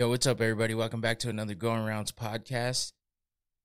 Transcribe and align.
Yo, 0.00 0.08
what's 0.08 0.26
up, 0.26 0.40
everybody? 0.40 0.74
Welcome 0.74 1.02
back 1.02 1.18
to 1.18 1.28
another 1.28 1.52
Going 1.54 1.84
Rounds 1.84 2.10
podcast. 2.10 2.92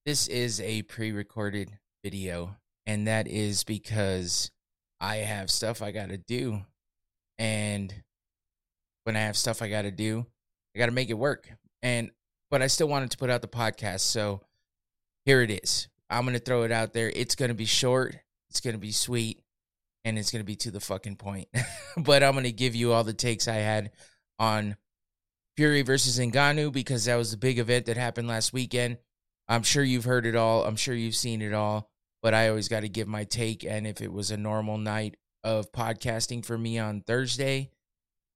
This 0.06 0.28
is 0.28 0.60
a 0.60 0.82
pre 0.82 1.14
recorded 1.14 1.80
video, 2.04 2.58
and 2.86 3.08
that 3.08 3.30
is 3.30 3.64
because 3.64 4.52
I 5.00 5.16
have 5.16 5.50
stuff 5.50 5.82
I 5.82 5.92
got 5.92 6.10
to 6.10 6.18
do. 6.18 6.60
And 7.40 7.94
when 9.06 9.16
I 9.16 9.22
have 9.22 9.38
stuff 9.38 9.62
I 9.62 9.70
got 9.70 9.84
to 9.84 9.92
do, 9.92 10.26
I 10.76 10.80
got 10.80 10.88
to 10.88 10.92
make 10.92 11.10
it 11.10 11.14
work. 11.14 11.50
And, 11.82 12.12
but 12.52 12.62
I 12.62 12.68
still 12.68 12.90
wanted 12.90 13.12
to 13.12 13.18
put 13.18 13.30
out 13.30 13.42
the 13.42 13.48
podcast. 13.48 14.02
So 14.02 14.42
here 15.24 15.42
it 15.42 15.64
is. 15.64 15.88
I'm 16.10 16.26
going 16.26 16.38
to 16.38 16.44
throw 16.44 16.64
it 16.64 16.72
out 16.74 16.92
there. 16.92 17.10
It's 17.16 17.36
going 17.36 17.48
to 17.48 17.56
be 17.56 17.64
short, 17.64 18.14
it's 18.50 18.60
going 18.60 18.76
to 18.76 18.78
be 18.78 18.92
sweet, 18.92 19.40
and 20.04 20.20
it's 20.20 20.32
going 20.32 20.42
to 20.42 20.46
be 20.46 20.58
to 20.58 20.72
the 20.72 20.82
fucking 20.82 21.16
point. 21.16 21.48
but 21.98 22.24
I'm 22.24 22.34
going 22.34 22.44
to 22.44 22.52
give 22.52 22.76
you 22.76 22.92
all 22.92 23.06
the 23.06 23.14
takes 23.14 23.48
I 23.48 23.56
had 23.56 23.92
on 24.38 24.76
Fury 25.58 25.82
versus 25.82 26.20
Ngannou 26.20 26.72
because 26.72 27.06
that 27.06 27.16
was 27.16 27.32
the 27.32 27.38
big 27.38 27.60
event 27.60 27.86
that 27.86 27.98
happened 27.98 28.28
last 28.28 28.54
weekend. 28.54 28.98
I'm 29.48 29.64
sure 29.64 29.84
you've 29.84 30.06
heard 30.06 30.26
it 30.26 30.36
all. 30.36 30.66
I'm 30.66 30.76
sure 30.76 30.96
you've 30.96 31.16
seen 31.16 31.42
it 31.42 31.54
all, 31.54 31.90
but 32.22 32.34
I 32.34 32.50
always 32.50 32.68
got 32.68 32.82
to 32.82 32.90
give 32.90 33.08
my 33.08 33.24
take. 33.24 33.64
And 33.64 33.86
if 33.86 34.02
it 34.02 34.12
was 34.12 34.32
a 34.32 34.38
normal 34.38 34.78
night 34.78 35.18
of 35.44 35.72
podcasting 35.72 36.44
for 36.44 36.58
me 36.58 36.80
on 36.80 37.02
Thursday, 37.02 37.70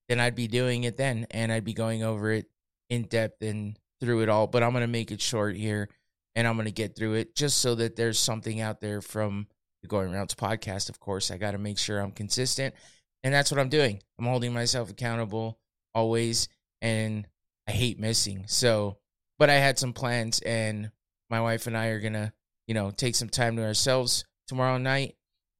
then 0.08 0.20
I'd 0.20 0.36
be 0.36 0.48
doing 0.48 0.84
it 0.84 0.98
then 0.98 1.28
and 1.32 1.52
I'd 1.52 1.66
be 1.66 1.74
going 1.74 2.04
over 2.04 2.32
it 2.32 2.46
in 2.90 3.04
depth 3.04 3.42
and 3.42 3.78
through 4.00 4.22
it 4.22 4.30
all. 4.30 4.48
But 4.48 4.64
I'm 4.64 4.72
going 4.72 4.82
to 4.82 4.88
make 4.88 5.12
it 5.12 5.22
short 5.22 5.56
here 5.56 5.90
and 6.36 6.48
I'm 6.48 6.56
going 6.56 6.66
to 6.66 6.72
get 6.72 6.96
through 6.96 7.16
it 7.16 7.36
just 7.36 7.58
so 7.58 7.76
that 7.76 7.96
there's 7.96 8.20
something 8.20 8.62
out 8.62 8.82
there 8.82 9.02
from 9.02 9.48
the 9.82 9.88
Going 9.88 10.12
Rounds 10.12 10.36
podcast. 10.36 10.90
Of 10.90 11.00
course, 11.00 11.32
I 11.32 11.38
got 11.38 11.52
to 11.52 11.58
make 11.58 11.78
sure 11.78 12.00
I'm 12.00 12.12
consistent. 12.12 12.76
And 13.24 13.34
that's 13.34 13.52
what 13.52 13.60
I'm 13.60 13.70
doing. 13.70 14.02
I'm 14.18 14.26
holding 14.26 14.54
myself 14.54 14.90
accountable 14.90 15.60
always 15.94 16.48
and 16.82 17.28
I 17.68 17.72
hate 17.72 18.00
missing. 18.00 18.46
So, 18.48 18.98
but 19.38 19.50
I 19.50 19.56
had 19.56 19.80
some 19.80 19.94
plans, 19.94 20.40
and 20.40 20.92
my 21.30 21.42
wife 21.42 21.68
and 21.68 21.78
I 21.78 21.88
are 21.88 22.00
gonna, 22.00 22.34
you 22.68 22.74
know, 22.74 22.92
take 22.92 23.16
some 23.16 23.30
time 23.30 23.56
to 23.56 23.64
ourselves 23.64 24.26
tomorrow 24.48 24.78
night. 24.78 25.16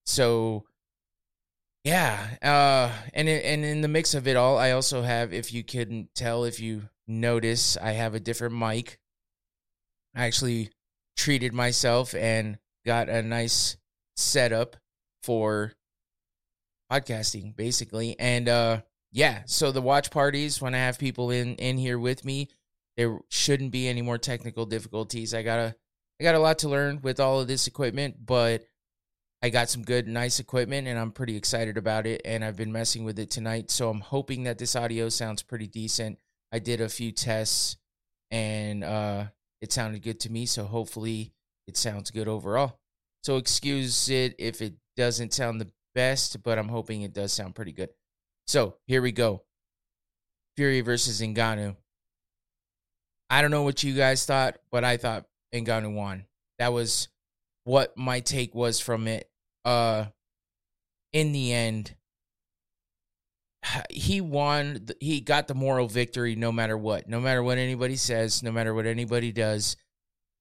So, 0.06 0.66
yeah, 1.84 2.38
uh, 2.42 2.92
and 3.14 3.30
and 3.30 3.64
in 3.64 3.82
the 3.82 3.88
mix 3.88 4.14
of 4.14 4.28
it 4.28 4.36
all, 4.36 4.58
I 4.58 4.72
also 4.72 5.02
have, 5.02 5.34
if 5.34 5.54
you 5.54 5.64
couldn't 5.64 6.14
tell, 6.16 6.44
if 6.44 6.60
you 6.60 6.90
notice, 7.08 7.78
I 7.78 7.92
have 7.92 8.16
a 8.16 8.20
different 8.20 8.56
mic. 8.56 9.00
I 10.16 10.26
actually 10.26 10.72
treated 11.16 11.54
myself 11.54 12.16
and 12.16 12.58
got 12.86 13.10
a 13.10 13.22
nice 13.22 13.78
setup 14.16 14.78
for 15.24 15.74
podcasting, 16.92 17.56
basically, 17.56 18.20
and 18.20 18.50
uh 18.50 18.82
yeah, 19.12 19.44
so 19.46 19.72
the 19.72 19.82
watch 19.82 20.12
parties 20.12 20.62
when 20.62 20.76
I 20.76 20.80
have 20.80 21.00
people 21.00 21.32
in 21.32 21.56
in 21.56 21.78
here 21.78 21.98
with 21.98 22.24
me, 22.24 22.50
there 22.98 23.20
shouldn't 23.30 23.72
be 23.72 23.88
any 23.88 24.02
more 24.02 24.18
technical 24.18 24.66
difficulties. 24.66 25.34
I 25.34 25.42
got 25.42 25.60
a 25.60 25.76
I 26.20 26.24
got 26.24 26.36
a 26.36 26.40
lot 26.40 26.60
to 26.60 26.70
learn 26.70 27.00
with 27.02 27.20
all 27.20 27.40
of 27.40 27.48
this 27.48 27.68
equipment, 27.68 28.26
but 28.26 28.66
I 29.42 29.50
got 29.50 29.70
some 29.70 29.84
good 29.84 30.08
nice 30.08 30.40
equipment 30.40 30.88
and 30.88 31.00
I'm 31.00 31.12
pretty 31.12 31.38
excited 31.38 31.78
about 31.78 32.06
it 32.06 32.22
and 32.26 32.44
I've 32.44 32.58
been 32.58 32.74
messing 32.74 33.06
with 33.06 33.18
it 33.20 33.32
tonight. 33.32 33.72
So 33.72 33.90
I'm 33.90 34.02
hoping 34.02 34.44
that 34.44 34.58
this 34.58 34.76
audio 34.76 35.08
sounds 35.10 35.44
pretty 35.44 35.68
decent. 35.68 36.20
I 36.52 36.60
did 36.60 36.82
a 36.82 36.90
few 36.90 37.12
tests 37.12 37.78
and 38.32 38.84
uh 38.84 39.26
it 39.62 39.74
sounded 39.74 40.02
good 40.04 40.20
to 40.22 40.32
me, 40.32 40.46
so 40.46 40.66
hopefully 40.66 41.34
it 41.68 41.78
sounds 41.78 42.12
good 42.12 42.28
overall. 42.28 42.80
So 43.24 43.38
excuse 43.38 44.10
it 44.10 44.36
if 44.40 44.62
it 44.62 44.76
doesn't 44.96 45.34
sound 45.34 45.60
the 45.60 45.72
best, 45.96 46.42
but 46.44 46.58
I'm 46.58 46.70
hoping 46.70 47.02
it 47.02 47.14
does 47.14 47.34
sound 47.34 47.56
pretty 47.56 47.74
good. 47.74 47.90
So 48.50 48.78
here 48.88 49.04
we 49.04 49.12
go. 49.12 49.44
Fury 50.58 50.82
versus 50.82 51.22
Ngannou. 51.22 51.76
I 53.30 53.44
don't 53.44 53.52
know 53.52 53.62
what 53.62 53.84
you 53.84 53.94
guys 53.94 54.26
thought, 54.26 54.58
but 54.72 54.84
I 54.84 54.98
thought 54.98 55.26
Ngannou 55.54 55.94
won. 55.94 56.26
That 56.58 56.74
was 56.74 57.10
what 57.66 57.96
my 57.96 58.22
take 58.22 58.56
was 58.56 58.80
from 58.80 59.08
it. 59.08 59.30
Uh, 59.64 60.06
in 61.14 61.32
the 61.32 61.54
end, 61.54 61.96
he 63.92 64.20
won. 64.20 64.88
He 65.00 65.22
got 65.22 65.48
the 65.48 65.54
moral 65.54 65.88
victory, 65.88 66.36
no 66.36 66.52
matter 66.52 66.76
what. 66.76 67.08
No 67.08 67.20
matter 67.20 67.44
what 67.44 67.60
anybody 67.60 67.98
says, 67.98 68.42
no 68.42 68.52
matter 68.52 68.74
what 68.74 68.88
anybody 68.88 69.32
does, 69.32 69.78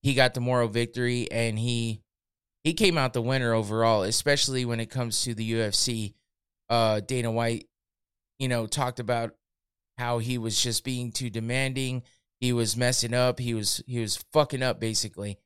he 0.00 0.14
got 0.14 0.32
the 0.32 0.40
moral 0.40 0.68
victory, 0.68 1.30
and 1.30 1.58
he 1.58 2.00
he 2.64 2.72
came 2.72 2.96
out 2.96 3.12
the 3.12 3.20
winner 3.20 3.52
overall. 3.52 4.02
Especially 4.02 4.64
when 4.64 4.80
it 4.80 4.88
comes 4.88 5.24
to 5.24 5.34
the 5.34 5.52
UFC. 5.52 6.14
Uh, 6.70 7.00
Dana 7.00 7.30
White 7.30 7.66
you 8.38 8.48
know, 8.48 8.66
talked 8.66 9.00
about 9.00 9.34
how 9.98 10.18
he 10.18 10.38
was 10.38 10.62
just 10.62 10.84
being 10.84 11.10
too 11.12 11.28
demanding. 11.28 12.02
He 12.40 12.52
was 12.52 12.76
messing 12.76 13.14
up. 13.14 13.38
He 13.40 13.52
was 13.52 13.82
he 13.86 14.00
was 14.00 14.24
fucking 14.32 14.62
up 14.62 14.80
basically. 14.80 15.38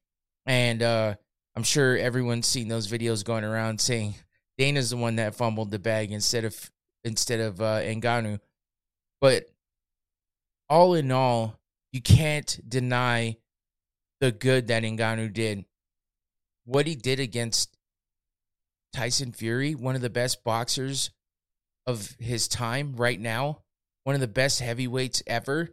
And 0.47 0.83
uh 0.83 1.15
I'm 1.57 1.63
sure 1.63 1.97
everyone's 1.97 2.47
seen 2.47 2.69
those 2.69 2.89
videos 2.89 3.25
going 3.25 3.45
around 3.45 3.81
saying 3.81 4.15
Dana's 4.59 4.91
the 4.91 4.97
one 4.97 5.17
that 5.17 5.35
fumbled 5.35 5.71
the 5.71 5.79
bag 5.79 6.13
instead 6.13 6.45
of 6.45 6.71
instead 7.03 7.41
of 7.41 7.61
uh 7.61 7.81
Ngannou. 7.81 8.39
But 9.21 9.47
all 10.69 10.95
in 10.95 11.11
all, 11.11 11.59
you 11.93 12.03
can't 12.03 12.61
deny 12.69 13.37
the 14.21 14.33
good 14.33 14.69
that 14.69 14.83
Ngannou 14.83 15.33
did. 15.33 15.65
What 16.65 16.87
he 16.87 16.95
did 16.95 17.21
against 17.21 17.77
Tyson 18.93 19.33
Fury, 19.33 19.75
one 19.75 19.97
of 19.97 20.01
the 20.01 20.11
best 20.11 20.45
boxers 20.45 21.11
of 21.87 22.15
his 22.19 22.49
time 22.49 22.95
right 22.97 23.21
now, 23.21 23.63
one 24.05 24.15
of 24.15 24.21
the 24.21 24.29
best 24.29 24.61
heavyweights 24.61 25.23
ever. 25.27 25.71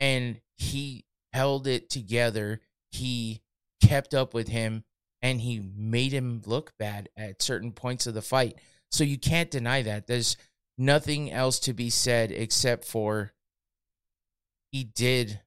And 0.00 0.40
he 0.56 1.04
held 1.32 1.66
it 1.66 1.90
together. 1.90 2.60
He 2.90 3.42
kept 3.82 4.14
up 4.14 4.34
with 4.34 4.48
him 4.48 4.84
and 5.20 5.40
he 5.40 5.62
made 5.76 6.12
him 6.12 6.42
look 6.44 6.72
bad 6.78 7.08
at 7.16 7.42
certain 7.42 7.72
points 7.72 8.06
of 8.06 8.14
the 8.14 8.22
fight. 8.22 8.58
So 8.90 9.04
you 9.04 9.18
can't 9.18 9.50
deny 9.50 9.82
that. 9.82 10.06
There's 10.06 10.36
nothing 10.76 11.30
else 11.30 11.60
to 11.60 11.72
be 11.72 11.90
said 11.90 12.32
except 12.32 12.84
for 12.84 13.32
he 14.72 14.84
did 14.84 15.40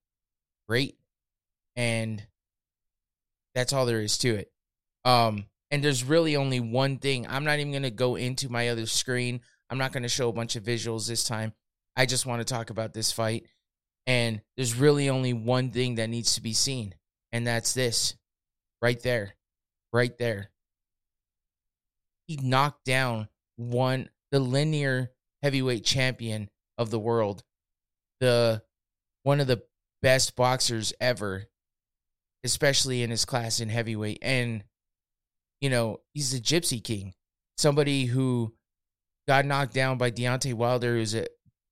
great. 0.67 0.97
And 1.75 2.25
that's 3.53 3.73
all 3.73 3.85
there 3.85 4.01
is 4.01 4.17
to 4.19 4.35
it. 4.35 4.51
Um, 5.03 5.45
and 5.71 5.83
there's 5.83 6.03
really 6.03 6.35
only 6.35 6.59
one 6.59 6.97
thing. 6.97 7.27
I'm 7.27 7.43
not 7.43 7.59
even 7.59 7.71
going 7.71 7.83
to 7.83 7.91
go 7.91 8.15
into 8.15 8.49
my 8.49 8.69
other 8.69 8.85
screen. 8.85 9.41
I'm 9.69 9.77
not 9.77 9.91
going 9.91 10.03
to 10.03 10.09
show 10.09 10.29
a 10.29 10.33
bunch 10.33 10.55
of 10.55 10.63
visuals 10.63 11.07
this 11.07 11.23
time. 11.23 11.53
I 11.95 12.05
just 12.05 12.25
want 12.25 12.41
to 12.41 12.53
talk 12.53 12.69
about 12.69 12.93
this 12.93 13.11
fight. 13.11 13.47
And 14.07 14.41
there's 14.55 14.75
really 14.75 15.09
only 15.09 15.33
one 15.33 15.71
thing 15.71 15.95
that 15.95 16.09
needs 16.09 16.35
to 16.35 16.41
be 16.41 16.53
seen, 16.53 16.93
and 17.31 17.47
that's 17.47 17.73
this 17.73 18.15
right 18.81 19.01
there. 19.01 19.35
Right 19.91 20.15
there. 20.17 20.51
He 22.27 22.37
knocked 22.37 22.85
down 22.85 23.29
one, 23.55 24.09
the 24.31 24.39
linear 24.39 25.11
heavyweight 25.41 25.85
champion 25.85 26.49
of 26.77 26.89
the 26.91 26.99
world, 26.99 27.43
the 28.19 28.63
one 29.23 29.39
of 29.39 29.47
the 29.47 29.63
best 30.01 30.35
boxers 30.35 30.93
ever, 30.99 31.45
especially 32.43 33.01
in 33.01 33.09
his 33.09 33.25
class 33.25 33.59
in 33.59 33.69
heavyweight. 33.69 34.19
And, 34.21 34.63
you 35.61 35.69
know, 35.69 36.01
he's 36.13 36.31
the 36.31 36.39
Gypsy 36.39 36.83
King, 36.83 37.13
somebody 37.57 38.05
who 38.05 38.53
got 39.27 39.45
knocked 39.45 39.73
down 39.73 39.97
by 39.97 40.11
Deontay 40.11 40.53
Wilder, 40.53 40.95
who's 40.95 41.15
a 41.15 41.27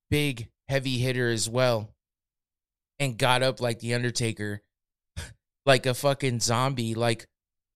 big, 0.09 0.49
heavy 0.67 0.97
hitter 0.97 1.29
as 1.29 1.49
well, 1.49 1.89
and 2.99 3.17
got 3.17 3.43
up 3.43 3.61
like 3.61 3.79
The 3.79 3.93
Undertaker, 3.93 4.61
like 5.65 5.85
a 5.85 5.93
fucking 5.93 6.39
zombie, 6.39 6.95
like 6.95 7.27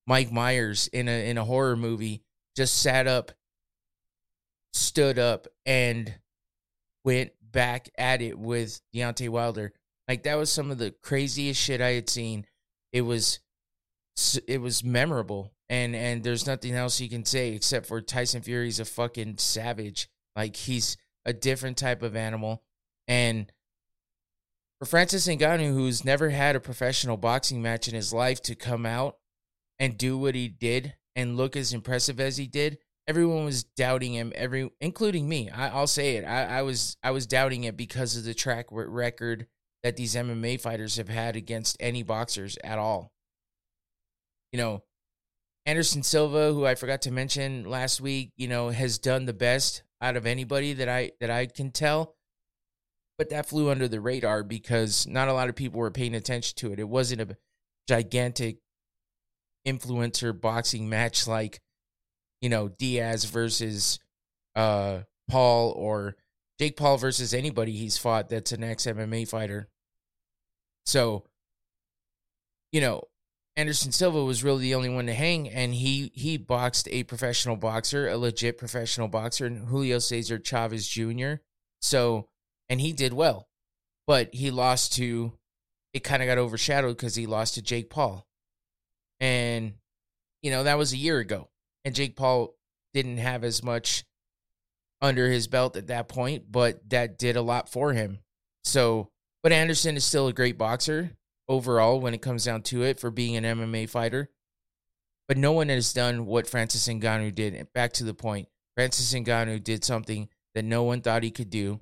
Mike 0.06 0.32
Myers 0.32 0.88
in 0.88 1.08
a 1.08 1.30
in 1.30 1.38
a 1.38 1.46
horror 1.46 1.76
movie, 1.76 2.24
just 2.56 2.82
sat 2.82 3.08
up, 3.08 3.32
stood 4.74 5.20
up, 5.20 5.48
and 5.66 6.14
went 7.04 7.32
back 7.42 7.90
at 7.98 8.22
it 8.22 8.38
with 8.38 8.82
Deontay 8.94 9.30
Wilder. 9.30 9.74
Like 10.08 10.24
that 10.24 10.36
was 10.36 10.52
some 10.52 10.72
of 10.72 10.78
the 10.78 10.96
craziest 11.04 11.62
shit 11.62 11.82
I 11.82 11.92
had 11.92 12.10
seen. 12.10 12.46
It 12.94 13.02
was 13.02 13.40
it 14.48 14.62
was 14.62 14.84
memorable 14.84 15.52
and 15.70 15.96
and 15.96 16.24
there's 16.24 16.48
nothing 16.48 16.74
else 16.74 17.00
you 17.00 17.10
can 17.10 17.26
say 17.26 17.54
except 17.54 17.86
for 17.86 18.02
Tyson 18.02 18.42
Fury's 18.42 18.80
a 18.80 18.86
fucking 18.86 19.38
savage. 19.38 20.10
Like 20.36 20.56
he's 20.56 20.98
a 21.26 21.34
different 21.34 21.78
type 21.78 22.02
of 22.02 22.16
animal. 22.16 22.64
And 23.08 23.52
for 24.80 24.86
Francis 24.86 25.28
Ngannou, 25.28 25.74
who's 25.74 26.06
never 26.06 26.30
had 26.30 26.56
a 26.56 26.60
professional 26.60 27.18
boxing 27.18 27.62
match 27.62 27.88
in 27.88 27.96
his 27.96 28.14
life, 28.14 28.42
to 28.44 28.56
come 28.56 28.86
out 28.86 29.18
and 29.80 29.98
do 29.98 30.18
what 30.18 30.36
he 30.36 30.48
did 30.48 30.96
and 31.16 31.36
look 31.36 31.56
as 31.56 31.74
impressive 31.74 32.20
as 32.20 32.38
he 32.38 32.46
did, 32.48 32.78
everyone 33.08 33.46
was 33.46 33.64
doubting 33.64 34.14
him. 34.14 34.32
Every, 34.36 34.70
including 34.80 35.28
me. 35.28 35.50
I, 35.50 35.80
will 35.80 35.88
say 35.88 36.18
it. 36.18 36.26
I, 36.26 36.60
I 36.60 36.62
was 36.62 36.98
I 37.04 37.12
was 37.12 37.26
doubting 37.26 37.64
it 37.64 37.76
because 37.76 38.16
of 38.16 38.24
the 38.24 38.34
track 38.34 38.68
record 38.70 39.48
that 39.84 39.96
these 39.96 40.16
MMA 40.16 40.62
fighters 40.62 40.98
have 40.98 41.10
had 41.10 41.36
against 41.36 41.78
any 41.80 42.04
boxers 42.04 42.58
at 42.64 42.78
all. 42.78 43.12
You 44.52 44.60
know, 44.60 44.84
Anderson 45.68 46.02
Silva, 46.02 46.54
who 46.54 46.66
I 46.66 46.76
forgot 46.76 47.02
to 47.04 47.12
mention 47.12 47.66
last 47.70 48.00
week, 48.00 48.32
you 48.38 48.48
know, 48.48 48.70
has 48.70 48.98
done 48.98 49.26
the 49.26 49.34
best 49.34 49.84
out 50.02 50.16
of 50.16 50.26
anybody 50.26 50.72
that 50.74 50.88
I 50.88 51.12
that 51.20 51.30
I 51.30 51.46
can 51.46 51.72
tell. 51.72 52.16
but 53.18 53.30
that 53.32 53.48
flew 53.48 53.70
under 53.70 53.88
the 53.88 54.00
radar 54.00 54.44
because 54.44 55.08
not 55.08 55.28
a 55.28 55.34
lot 55.34 55.50
of 55.50 55.56
people 55.56 55.80
were 55.80 55.92
paying 55.92 56.16
attention 56.16 56.56
to 56.58 56.72
it. 56.72 56.80
It 56.80 56.88
wasn't 56.88 57.22
a 57.22 57.38
gigantic 57.88 58.60
influencer 59.68 60.40
boxing 60.40 60.88
match 60.88 61.28
like, 61.28 61.60
you 62.42 62.50
know, 62.50 62.70
Diaz 62.70 63.26
versus 63.26 64.00
uh, 64.56 65.00
Paul 65.28 65.72
or 65.72 66.16
Jake 66.60 66.78
Paul 66.78 66.98
versus 66.98 67.34
anybody 67.34 67.72
he's 67.74 67.98
fought 67.98 68.30
that's 68.30 68.52
an 68.52 68.64
ex 68.64 68.86
MMA 68.86 69.28
fighter. 69.28 69.68
So, 70.86 71.26
you 72.72 72.82
know, 72.82 73.04
Anderson 73.58 73.92
Silva 73.92 74.24
was 74.24 74.44
really 74.44 74.62
the 74.62 74.76
only 74.76 74.88
one 74.88 75.08
to 75.08 75.14
hang, 75.16 75.50
and 75.50 75.74
he 75.74 76.12
he 76.14 76.38
boxed 76.38 76.88
a 76.92 77.04
professional 77.04 77.56
boxer, 77.56 78.08
a 78.08 78.16
legit 78.16 78.60
professional 78.60 79.08
boxer, 79.08 79.50
Julio 79.50 79.98
Cesar 79.98 80.38
Chavez 80.38 80.88
Jr. 80.88 81.34
So, 81.82 82.28
and 82.70 82.80
he 82.80 82.94
did 82.94 83.14
well, 83.14 83.50
but 84.06 84.34
he 84.34 84.52
lost 84.52 84.94
to. 84.94 85.34
It 85.92 86.04
kind 86.04 86.22
of 86.22 86.28
got 86.28 86.38
overshadowed 86.38 86.98
because 86.98 87.16
he 87.16 87.26
lost 87.26 87.56
to 87.56 87.64
Jake 87.64 87.90
Paul, 87.90 88.28
and 89.20 89.74
you 90.44 90.52
know 90.52 90.64
that 90.64 90.78
was 90.78 90.94
a 90.94 90.98
year 90.98 91.18
ago, 91.18 91.50
and 91.84 91.96
Jake 91.96 92.16
Paul 92.16 92.54
didn't 92.94 93.18
have 93.18 93.44
as 93.44 93.64
much 93.64 94.06
under 95.02 95.32
his 95.32 95.48
belt 95.48 95.76
at 95.76 95.88
that 95.88 96.08
point, 96.08 96.52
but 96.52 96.88
that 96.92 97.18
did 97.18 97.36
a 97.36 97.42
lot 97.42 97.70
for 97.70 97.94
him. 97.94 98.20
So, 98.64 99.10
but 99.42 99.52
Anderson 99.52 99.98
is 99.98 100.06
still 100.06 100.28
a 100.28 100.34
great 100.34 100.60
boxer 100.60 101.17
overall 101.48 102.00
when 102.00 102.14
it 102.14 102.22
comes 102.22 102.46
down 102.46 102.62
to 102.64 102.84
it 102.84 103.00
for 103.00 103.12
being 103.12 103.36
an 103.36 103.44
MMA 103.44 103.90
fighter. 103.90 104.30
But 105.28 105.38
no 105.38 105.52
one 105.52 105.70
has 105.70 105.94
done 105.94 106.26
what 106.26 106.48
Francis 106.48 106.88
Ngannou 106.88 107.36
did. 107.36 107.68
Back 107.74 107.94
to 107.94 108.04
the 108.04 108.14
point, 108.14 108.48
Francis 108.76 109.14
Ngannou 109.14 109.64
did 109.64 109.84
something 109.84 110.30
that 110.56 110.64
no 110.64 110.84
one 110.84 111.02
thought 111.02 111.24
he 111.24 111.32
could 111.32 111.50
do. 111.50 111.82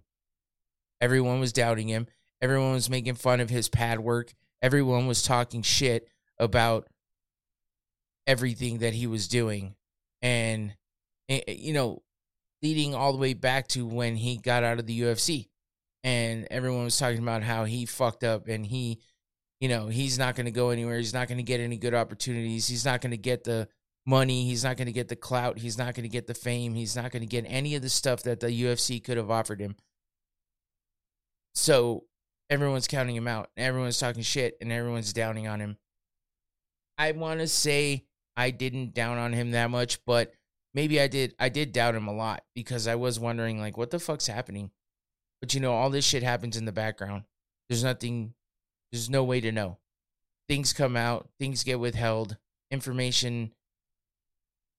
Everyone 1.00 1.40
was 1.40 1.54
doubting 1.54 1.88
him. 1.88 2.08
Everyone 2.42 2.74
was 2.74 2.90
making 2.90 3.16
fun 3.16 3.40
of 3.40 3.50
his 3.50 3.70
pad 3.70 4.00
work. 4.00 4.34
Everyone 4.62 5.08
was 5.08 5.22
talking 5.22 5.62
shit 5.62 6.08
about 6.40 6.88
everything 8.26 8.80
that 8.80 8.94
he 8.94 9.08
was 9.08 9.28
doing. 9.28 9.76
And, 10.22 10.76
eh, 11.30 11.42
eh, 11.48 11.56
you 11.58 11.74
know, 11.74 12.02
leading 12.62 12.96
all 12.96 13.12
the 13.12 13.20
way 13.20 13.34
back 13.34 13.68
to 13.70 13.86
when 13.86 14.16
he 14.16 14.38
got 14.38 14.64
out 14.64 14.80
of 14.80 14.88
the 14.88 15.02
UFC. 15.02 15.50
And 16.04 16.48
everyone 16.50 16.84
was 16.84 16.98
talking 16.98 17.22
about 17.22 17.44
how 17.44 17.66
he 17.66 17.86
fucked 17.86 18.24
up 18.24 18.48
and 18.48 18.66
he 18.66 19.00
you 19.66 19.70
know, 19.70 19.88
he's 19.88 20.20
not 20.20 20.36
going 20.36 20.46
to 20.46 20.52
go 20.52 20.70
anywhere. 20.70 21.00
He's 21.00 21.12
not 21.12 21.28
going 21.28 21.40
to 21.40 21.44
get 21.44 21.60
any 21.60 21.76
good 21.76 21.96
opportunities. 21.96 22.68
He's 22.68 22.86
not 22.86 23.02
going 23.02 23.10
to 23.10 23.18
get 23.18 23.46
the 23.46 23.68
money. 24.06 24.46
He's 24.46 24.64
not 24.64 24.78
going 24.78 24.86
to 24.86 24.92
get 24.92 25.08
the 25.08 25.16
clout. 25.16 25.58
He's 25.58 25.76
not 25.76 25.96
going 25.96 26.04
to 26.04 26.08
get 26.10 26.28
the 26.28 26.36
fame. 26.36 26.76
He's 26.76 26.96
not 26.96 27.12
going 27.12 27.24
to 27.24 27.28
get 27.28 27.46
any 27.48 27.74
of 27.74 27.82
the 27.82 27.90
stuff 27.90 28.22
that 28.22 28.42
the 28.42 28.50
UFC 28.50 29.04
could 29.04 29.18
have 29.18 29.32
offered 29.32 29.60
him. 29.60 29.76
So 31.56 32.04
everyone's 32.48 32.88
counting 32.88 33.16
him 33.16 33.28
out. 33.28 33.50
Everyone's 33.58 33.98
talking 33.98 34.22
shit 34.22 34.56
and 34.62 34.72
everyone's 34.72 35.14
downing 35.14 35.48
on 35.48 35.60
him. 35.60 35.78
I 37.00 37.14
want 37.14 37.40
to 37.40 37.48
say 37.48 38.06
I 38.38 38.52
didn't 38.52 38.94
down 38.94 39.18
on 39.18 39.34
him 39.34 39.50
that 39.50 39.72
much, 39.72 40.06
but 40.06 40.32
maybe 40.76 41.02
I 41.02 41.08
did. 41.08 41.34
I 41.40 41.50
did 41.50 41.74
doubt 41.74 41.96
him 41.96 42.08
a 42.08 42.14
lot 42.14 42.44
because 42.54 42.86
I 42.86 42.94
was 42.94 43.20
wondering, 43.20 43.60
like, 43.60 43.78
what 43.78 43.90
the 43.90 43.98
fuck's 43.98 44.28
happening? 44.28 44.70
But 45.42 45.56
you 45.56 45.60
know, 45.60 45.74
all 45.74 45.90
this 45.90 46.06
shit 46.06 46.22
happens 46.22 46.56
in 46.56 46.66
the 46.66 46.72
background. 46.72 47.24
There's 47.68 47.84
nothing 47.84 48.36
there's 48.96 49.10
no 49.10 49.24
way 49.24 49.42
to 49.42 49.52
know. 49.52 49.78
Things 50.48 50.74
come 50.74 50.96
out, 50.96 51.30
things 51.38 51.64
get 51.64 51.80
withheld, 51.80 52.38
information 52.72 53.52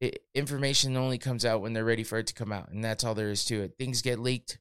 it, 0.01 0.23
information 0.35 0.97
only 0.97 1.19
comes 1.19 1.45
out 1.45 1.63
when 1.63 1.73
they're 1.73 1.85
ready 1.85 2.05
for 2.05 2.19
it 2.19 2.27
to 2.27 2.35
come 2.35 2.53
out, 2.53 2.71
and 2.71 2.85
that's 2.85 3.05
all 3.05 3.15
there 3.15 3.31
is 3.31 3.45
to 3.47 3.63
it. 3.63 3.75
Things 3.79 4.03
get 4.03 4.19
leaked, 4.19 4.59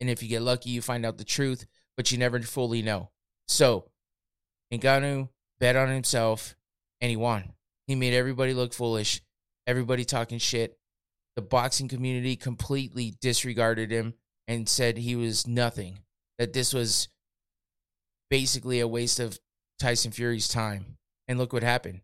and 0.00 0.08
if 0.08 0.22
you 0.22 0.28
get 0.28 0.42
lucky, 0.42 0.70
you 0.70 0.80
find 0.80 1.04
out 1.04 1.18
the 1.18 1.24
truth, 1.24 1.66
but 1.96 2.10
you 2.10 2.18
never 2.18 2.40
fully 2.40 2.82
know. 2.82 3.10
So, 3.46 3.90
Ngannou 4.72 5.28
bet 5.58 5.76
on 5.76 5.88
himself, 5.88 6.56
and 7.00 7.10
he 7.10 7.16
won. 7.16 7.52
He 7.86 7.94
made 7.94 8.14
everybody 8.14 8.54
look 8.54 8.72
foolish, 8.72 9.22
everybody 9.66 10.04
talking 10.04 10.38
shit. 10.38 10.78
The 11.36 11.42
boxing 11.42 11.88
community 11.88 12.34
completely 12.34 13.14
disregarded 13.20 13.90
him 13.90 14.14
and 14.46 14.68
said 14.68 14.98
he 14.98 15.16
was 15.16 15.46
nothing. 15.46 16.00
That 16.38 16.52
this 16.52 16.72
was 16.72 17.08
basically 18.30 18.80
a 18.80 18.88
waste 18.88 19.20
of 19.20 19.38
Tyson 19.78 20.12
Fury's 20.12 20.48
time. 20.48 20.96
And 21.26 21.38
look 21.38 21.52
what 21.52 21.62
happened. 21.62 22.00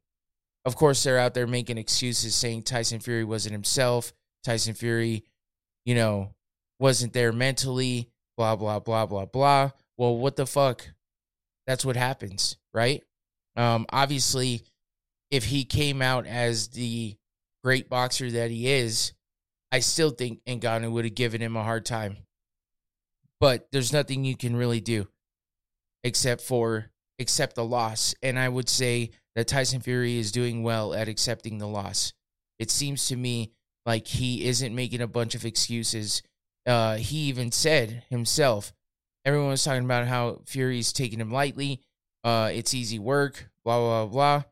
Of 0.64 0.76
course, 0.76 1.02
they're 1.02 1.18
out 1.18 1.34
there 1.34 1.46
making 1.46 1.78
excuses 1.78 2.34
saying 2.34 2.62
Tyson 2.62 3.00
Fury 3.00 3.24
wasn't 3.24 3.52
himself. 3.52 4.12
Tyson 4.44 4.74
Fury, 4.74 5.24
you 5.84 5.94
know, 5.94 6.34
wasn't 6.78 7.12
there 7.12 7.32
mentally, 7.32 8.10
blah, 8.36 8.56
blah, 8.56 8.78
blah, 8.78 9.06
blah, 9.06 9.26
blah. 9.26 9.70
Well, 9.96 10.16
what 10.16 10.36
the 10.36 10.46
fuck? 10.46 10.88
That's 11.66 11.84
what 11.84 11.96
happens, 11.96 12.56
right? 12.72 13.02
Um, 13.56 13.86
obviously, 13.90 14.62
if 15.30 15.44
he 15.44 15.64
came 15.64 16.02
out 16.02 16.26
as 16.26 16.68
the 16.68 17.16
great 17.62 17.88
boxer 17.88 18.30
that 18.30 18.50
he 18.50 18.68
is, 18.68 19.12
I 19.72 19.80
still 19.80 20.10
think 20.10 20.44
Ngannou 20.44 20.92
would 20.92 21.04
have 21.04 21.14
given 21.14 21.40
him 21.40 21.56
a 21.56 21.64
hard 21.64 21.84
time. 21.84 22.18
But 23.40 23.68
there's 23.72 23.92
nothing 23.92 24.24
you 24.24 24.36
can 24.36 24.56
really 24.56 24.80
do 24.80 25.08
except 26.04 26.42
for 26.42 26.90
accept 27.18 27.56
the 27.56 27.64
loss. 27.64 28.14
And 28.22 28.38
I 28.38 28.48
would 28.48 28.68
say 28.68 29.10
that 29.34 29.48
Tyson 29.48 29.80
Fury 29.80 30.18
is 30.18 30.30
doing 30.30 30.62
well 30.62 30.94
at 30.94 31.08
accepting 31.08 31.58
the 31.58 31.66
loss. 31.66 32.12
It 32.58 32.70
seems 32.70 33.08
to 33.08 33.16
me 33.16 33.50
like 33.84 34.06
he 34.06 34.46
isn't 34.46 34.74
making 34.74 35.00
a 35.00 35.08
bunch 35.08 35.34
of 35.34 35.44
excuses. 35.44 36.22
Uh, 36.66 36.96
he 36.96 37.18
even 37.24 37.50
said 37.50 38.04
himself, 38.08 38.72
everyone 39.24 39.50
was 39.50 39.64
talking 39.64 39.84
about 39.84 40.06
how 40.06 40.40
Fury's 40.46 40.92
taking 40.92 41.20
him 41.20 41.32
lightly. 41.32 41.80
Uh, 42.22 42.50
it's 42.52 42.74
easy 42.74 42.98
work, 42.98 43.50
blah, 43.64 43.78
blah, 43.78 44.06
blah. 44.06 44.42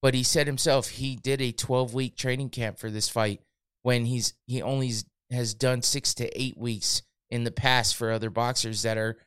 But 0.00 0.14
he 0.14 0.22
said 0.22 0.46
himself 0.46 0.88
he 0.88 1.16
did 1.16 1.40
a 1.40 1.52
12 1.52 1.92
week 1.92 2.16
training 2.16 2.50
camp 2.50 2.78
for 2.78 2.90
this 2.90 3.08
fight 3.08 3.40
when 3.82 4.04
he's 4.04 4.34
he 4.46 4.62
only 4.62 4.92
has 5.30 5.54
done 5.54 5.82
six 5.82 6.14
to 6.14 6.40
eight 6.40 6.56
weeks 6.56 7.02
in 7.30 7.44
the 7.44 7.50
past 7.50 7.96
for 7.96 8.10
other 8.10 8.30
boxers 8.30 8.82
that 8.82 8.96
are 8.96 9.18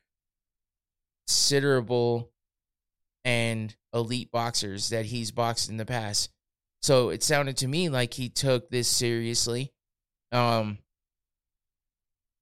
considerable 1.28 2.32
and 3.24 3.76
elite 3.94 4.32
boxers 4.32 4.90
that 4.90 5.06
he's 5.06 5.32
boxed 5.32 5.70
in 5.70 5.78
the 5.78 5.86
past. 5.86 6.30
So 6.82 7.10
it 7.10 7.24
sounded 7.24 7.58
to 7.58 7.68
me 7.68 7.90
like 7.90 8.14
he 8.14 8.30
took 8.30 8.70
this 8.70 8.88
seriously. 8.88 9.72
Um, 10.32 10.80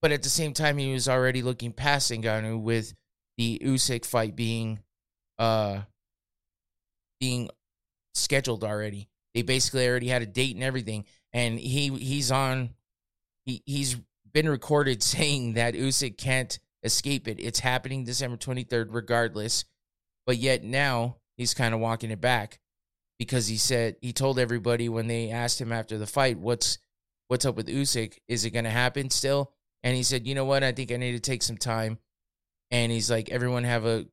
but 0.02 0.12
at 0.12 0.24
the 0.24 0.30
same 0.30 0.54
time, 0.54 0.78
he 0.78 0.94
was 0.94 1.10
already 1.10 1.42
looking 1.42 1.74
past 1.74 2.12
Ngannou 2.12 2.62
with 2.62 2.94
the 3.38 3.60
Usyk 3.64 4.06
fight 4.06 4.36
being, 4.36 4.80
uh, 5.38 5.82
being 7.20 7.50
scheduled 8.14 8.64
already. 8.64 9.10
They 9.34 9.42
basically 9.42 9.88
already 9.88 10.08
had 10.08 10.22
a 10.22 10.26
date 10.26 10.56
and 10.56 10.64
everything, 10.64 11.06
and 11.34 11.60
he 11.60 11.90
he's 11.90 12.32
on. 12.32 12.72
He 13.46 13.62
he's 13.66 13.96
been 14.32 14.50
recorded 14.50 15.04
saying 15.04 15.54
that 15.54 15.74
Usyk 15.74 16.18
can't 16.18 16.58
escape 16.84 17.28
it. 17.28 17.40
It's 17.40 17.60
happening 17.60 18.04
December 18.04 18.38
23rd, 18.38 18.88
regardless. 18.90 19.66
But 20.26 20.38
yet 20.38 20.64
now 20.64 21.18
he's 21.38 21.54
kind 21.54 21.74
of 21.74 21.80
walking 21.80 22.12
it 22.12 22.22
back 22.22 22.60
because 23.18 23.48
he 23.48 23.58
said 23.58 23.96
he 24.02 24.14
told 24.14 24.40
everybody 24.40 24.90
when 24.90 25.08
they 25.08 25.30
asked 25.32 25.60
him 25.60 25.72
after 25.72 25.98
the 25.98 26.08
fight, 26.08 26.40
"What's 26.40 26.78
what's 27.28 27.46
up 27.46 27.56
with 27.56 27.68
Usyk? 27.68 28.18
Is 28.28 28.46
it 28.46 28.52
going 28.52 28.66
to 28.66 28.72
happen 28.72 29.10
still?" 29.10 29.54
And 29.84 29.96
he 29.96 30.04
said, 30.04 30.28
"You 30.28 30.36
know 30.36 30.46
what? 30.46 30.64
I 30.64 30.72
think 30.72 30.92
I 30.92 30.98
need 30.98 31.14
to 31.14 31.20
take 31.20 31.44
some 31.44 31.58
time." 31.58 32.00
And 32.72 32.92
he's 32.92 33.10
like, 33.10 33.30
"Everyone 33.30 33.64
have 33.64 33.86
a 33.86 34.06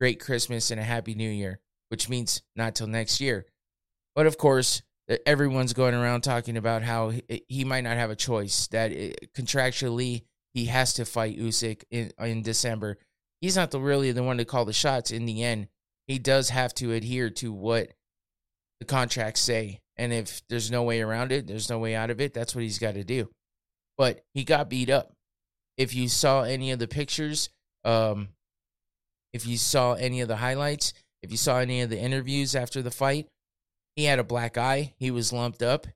great 0.00 0.20
Christmas 0.20 0.70
and 0.70 0.80
a 0.80 0.84
happy 0.84 1.14
New 1.14 1.30
Year," 1.30 1.60
which 1.90 2.08
means 2.08 2.42
not 2.56 2.74
till 2.74 2.86
next 2.86 3.20
year. 3.20 3.46
But 4.14 4.26
of 4.26 4.38
course, 4.38 4.82
everyone's 5.26 5.72
going 5.72 5.94
around 5.94 6.22
talking 6.22 6.56
about 6.56 6.82
how 6.82 7.12
he 7.48 7.64
might 7.64 7.84
not 7.84 7.96
have 7.96 8.10
a 8.10 8.16
choice 8.16 8.68
that 8.68 8.92
eh, 8.92 9.12
contractually 9.36 10.24
he 10.54 10.66
has 10.66 10.92
to 10.94 11.04
fight 11.04 11.38
Usyk 11.38 11.84
in 11.90 12.12
in 12.18 12.42
December. 12.42 12.98
He's 13.40 13.56
not 13.56 13.70
the 13.70 13.80
really 13.80 14.12
the 14.12 14.22
one 14.22 14.38
to 14.38 14.44
call 14.44 14.64
the 14.64 14.72
shots 14.72 15.10
in 15.10 15.26
the 15.26 15.42
end. 15.42 15.68
He 16.06 16.18
does 16.18 16.50
have 16.50 16.74
to 16.74 16.92
adhere 16.92 17.30
to 17.30 17.52
what 17.52 17.92
the 18.80 18.86
contracts 18.86 19.40
say. 19.40 19.80
And 19.96 20.12
if 20.12 20.42
there's 20.48 20.70
no 20.70 20.82
way 20.82 21.00
around 21.00 21.32
it, 21.32 21.46
there's 21.46 21.70
no 21.70 21.78
way 21.78 21.94
out 21.94 22.10
of 22.10 22.20
it, 22.20 22.34
that's 22.34 22.54
what 22.54 22.64
he's 22.64 22.78
got 22.78 22.94
to 22.94 23.04
do. 23.04 23.30
But 23.98 24.24
he 24.34 24.44
got 24.44 24.70
beat 24.70 24.90
up. 24.90 25.12
If 25.76 25.94
you 25.94 26.08
saw 26.08 26.42
any 26.42 26.70
of 26.70 26.78
the 26.78 26.88
pictures, 26.88 27.50
um, 27.84 28.28
if 29.32 29.46
you 29.46 29.56
saw 29.56 29.94
any 29.94 30.20
of 30.20 30.28
the 30.28 30.36
highlights, 30.36 30.92
if 31.22 31.30
you 31.30 31.36
saw 31.36 31.58
any 31.58 31.80
of 31.82 31.90
the 31.90 31.98
interviews 31.98 32.54
after 32.54 32.82
the 32.82 32.90
fight, 32.90 33.28
he 33.96 34.04
had 34.04 34.18
a 34.18 34.24
black 34.24 34.56
eye. 34.58 34.94
He 34.98 35.10
was 35.10 35.32
lumped 35.32 35.62
up. 35.62 35.86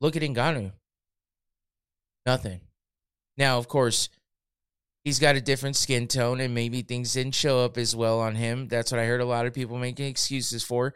Look 0.00 0.16
at 0.16 0.22
Ngannou. 0.22 0.72
Nothing. 2.26 2.60
Now, 3.36 3.58
of 3.58 3.68
course, 3.68 4.08
he's 5.04 5.18
got 5.18 5.36
a 5.36 5.40
different 5.40 5.76
skin 5.76 6.06
tone 6.06 6.40
and 6.40 6.54
maybe 6.54 6.82
things 6.82 7.12
didn't 7.12 7.34
show 7.34 7.64
up 7.64 7.78
as 7.78 7.96
well 7.96 8.20
on 8.20 8.34
him. 8.34 8.68
That's 8.68 8.92
what 8.92 9.00
I 9.00 9.06
heard 9.06 9.20
a 9.20 9.26
lot 9.26 9.46
of 9.46 9.54
people 9.54 9.78
making 9.78 10.06
excuses 10.06 10.62
for. 10.62 10.94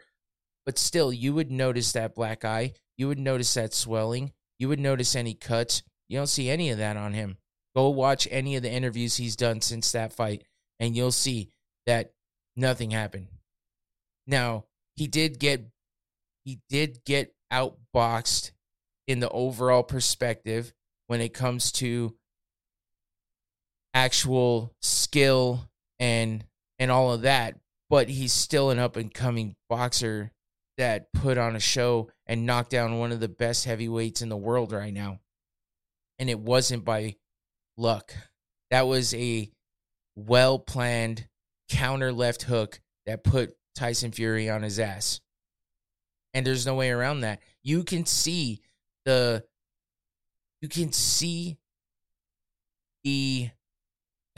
But 0.65 0.77
still, 0.77 1.13
you 1.13 1.33
would 1.33 1.51
notice 1.51 1.93
that 1.93 2.15
black 2.15 2.43
eye. 2.43 2.73
You 2.97 3.07
would 3.07 3.19
notice 3.19 3.53
that 3.53 3.73
swelling. 3.73 4.33
You 4.59 4.67
would 4.69 4.79
notice 4.79 5.15
any 5.15 5.33
cuts. 5.33 5.83
You 6.09 6.17
don't 6.17 6.27
see 6.27 6.49
any 6.49 6.69
of 6.71 6.77
that 6.79 6.97
on 6.97 7.13
him. 7.13 7.37
Go 7.75 7.89
watch 7.89 8.27
any 8.31 8.55
of 8.55 8.63
the 8.63 8.71
interviews 8.71 9.17
he's 9.17 9.35
done 9.35 9.61
since 9.61 9.91
that 9.91 10.11
fight, 10.11 10.43
and 10.79 10.95
you'll 10.95 11.11
see 11.11 11.51
that 11.85 12.11
nothing 12.55 12.91
happened. 12.91 13.27
Now, 14.25 14.65
he 14.95 15.07
did 15.07 15.39
get 15.39 15.69
he 16.43 16.59
did 16.69 17.03
get 17.05 17.35
outboxed 17.53 18.51
in 19.07 19.19
the 19.19 19.29
overall 19.29 19.83
perspective 19.83 20.73
when 21.07 21.21
it 21.21 21.33
comes 21.33 21.71
to 21.73 22.15
actual 23.97 24.73
skill 24.81 25.67
and 25.99 26.45
and 26.77 26.91
all 26.91 27.11
of 27.11 27.23
that 27.23 27.55
but 27.89 28.09
he's 28.09 28.33
still 28.33 28.69
an 28.69 28.79
up 28.79 28.95
and 28.95 29.13
coming 29.13 29.55
boxer 29.69 30.31
that 30.77 31.11
put 31.11 31.37
on 31.37 31.55
a 31.55 31.59
show 31.59 32.09
and 32.25 32.45
knocked 32.45 32.69
down 32.69 32.99
one 32.99 33.11
of 33.11 33.19
the 33.19 33.27
best 33.27 33.65
heavyweights 33.65 34.21
in 34.21 34.29
the 34.29 34.37
world 34.37 34.71
right 34.71 34.93
now. 34.93 35.19
And 36.19 36.29
it 36.29 36.39
wasn't 36.39 36.85
by 36.85 37.15
luck. 37.77 38.13
That 38.69 38.87
was 38.87 39.13
a 39.13 39.49
well 40.15 40.59
planned 40.59 41.27
counter 41.69 42.11
left 42.11 42.43
hook 42.43 42.79
that 43.05 43.23
put 43.23 43.55
Tyson 43.75 44.11
Fury 44.11 44.49
on 44.49 44.63
his 44.63 44.79
ass. 44.79 45.19
And 46.33 46.45
there's 46.45 46.65
no 46.65 46.75
way 46.75 46.91
around 46.91 47.21
that. 47.21 47.39
You 47.63 47.83
can 47.83 48.05
see 48.05 48.61
the 49.05 49.43
you 50.61 50.67
can 50.67 50.91
see 50.91 51.57
the 53.03 53.49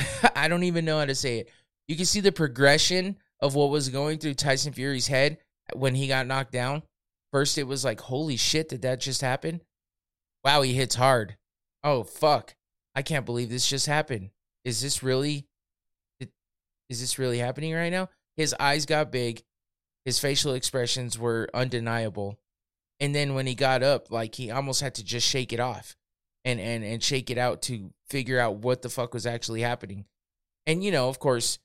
I 0.35 0.47
don't 0.47 0.63
even 0.63 0.85
know 0.85 0.99
how 0.99 1.05
to 1.05 1.15
say 1.15 1.39
it. 1.39 1.49
You 1.87 1.95
can 1.95 2.05
see 2.05 2.19
the 2.19 2.31
progression 2.31 3.17
of 3.39 3.55
what 3.55 3.69
was 3.69 3.89
going 3.89 4.19
through 4.19 4.35
Tyson 4.35 4.73
Fury's 4.73 5.07
head 5.07 5.37
when 5.73 5.95
he 5.95 6.07
got 6.07 6.27
knocked 6.27 6.51
down. 6.51 6.83
First, 7.31 7.57
it 7.57 7.67
was 7.67 7.85
like, 7.85 7.99
holy 8.01 8.37
shit, 8.37 8.69
did 8.69 8.81
that 8.81 8.99
just 8.99 9.21
happen? 9.21 9.61
Wow, 10.43 10.61
he 10.61 10.73
hits 10.73 10.95
hard. 10.95 11.37
Oh, 11.83 12.03
fuck. 12.03 12.55
I 12.95 13.01
can't 13.01 13.25
believe 13.25 13.49
this 13.49 13.69
just 13.69 13.85
happened. 13.85 14.31
Is 14.65 14.81
this 14.81 15.03
really, 15.03 15.45
is 16.89 17.01
this 17.01 17.19
really 17.19 17.37
happening 17.37 17.73
right 17.73 17.91
now? 17.91 18.09
His 18.35 18.55
eyes 18.59 18.85
got 18.85 19.11
big. 19.11 19.43
His 20.05 20.19
facial 20.19 20.53
expressions 20.53 21.19
were 21.19 21.49
undeniable. 21.53 22.39
And 22.99 23.13
then 23.13 23.35
when 23.35 23.47
he 23.47 23.55
got 23.55 23.83
up, 23.83 24.11
like 24.11 24.35
he 24.35 24.51
almost 24.51 24.81
had 24.81 24.95
to 24.95 25.03
just 25.03 25.27
shake 25.27 25.53
it 25.53 25.59
off 25.59 25.95
and 26.49 26.59
and 26.59 26.83
and 26.83 27.03
shake 27.03 27.29
it 27.29 27.37
out 27.37 27.61
to 27.63 27.91
figure 28.09 28.39
out 28.39 28.57
what 28.57 28.81
the 28.81 28.89
fuck 28.89 29.13
was 29.13 29.25
actually 29.25 29.61
happening. 29.61 30.05
And 30.65 30.83
you 30.83 30.91
know, 30.91 31.09
of 31.09 31.19
course, 31.19 31.59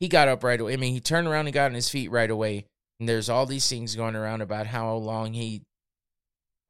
he 0.00 0.08
got 0.08 0.28
up 0.28 0.42
right 0.44 0.60
away. 0.60 0.72
I 0.72 0.76
mean, 0.76 0.92
he 0.92 1.00
turned 1.00 1.26
around 1.26 1.46
and 1.46 1.54
got 1.54 1.66
on 1.66 1.74
his 1.74 1.88
feet 1.88 2.10
right 2.10 2.30
away. 2.30 2.66
And 3.00 3.08
there's 3.08 3.28
all 3.28 3.46
these 3.46 3.68
things 3.68 3.96
going 3.96 4.16
around 4.16 4.40
about 4.40 4.66
how 4.66 4.94
long 4.94 5.32
he 5.32 5.62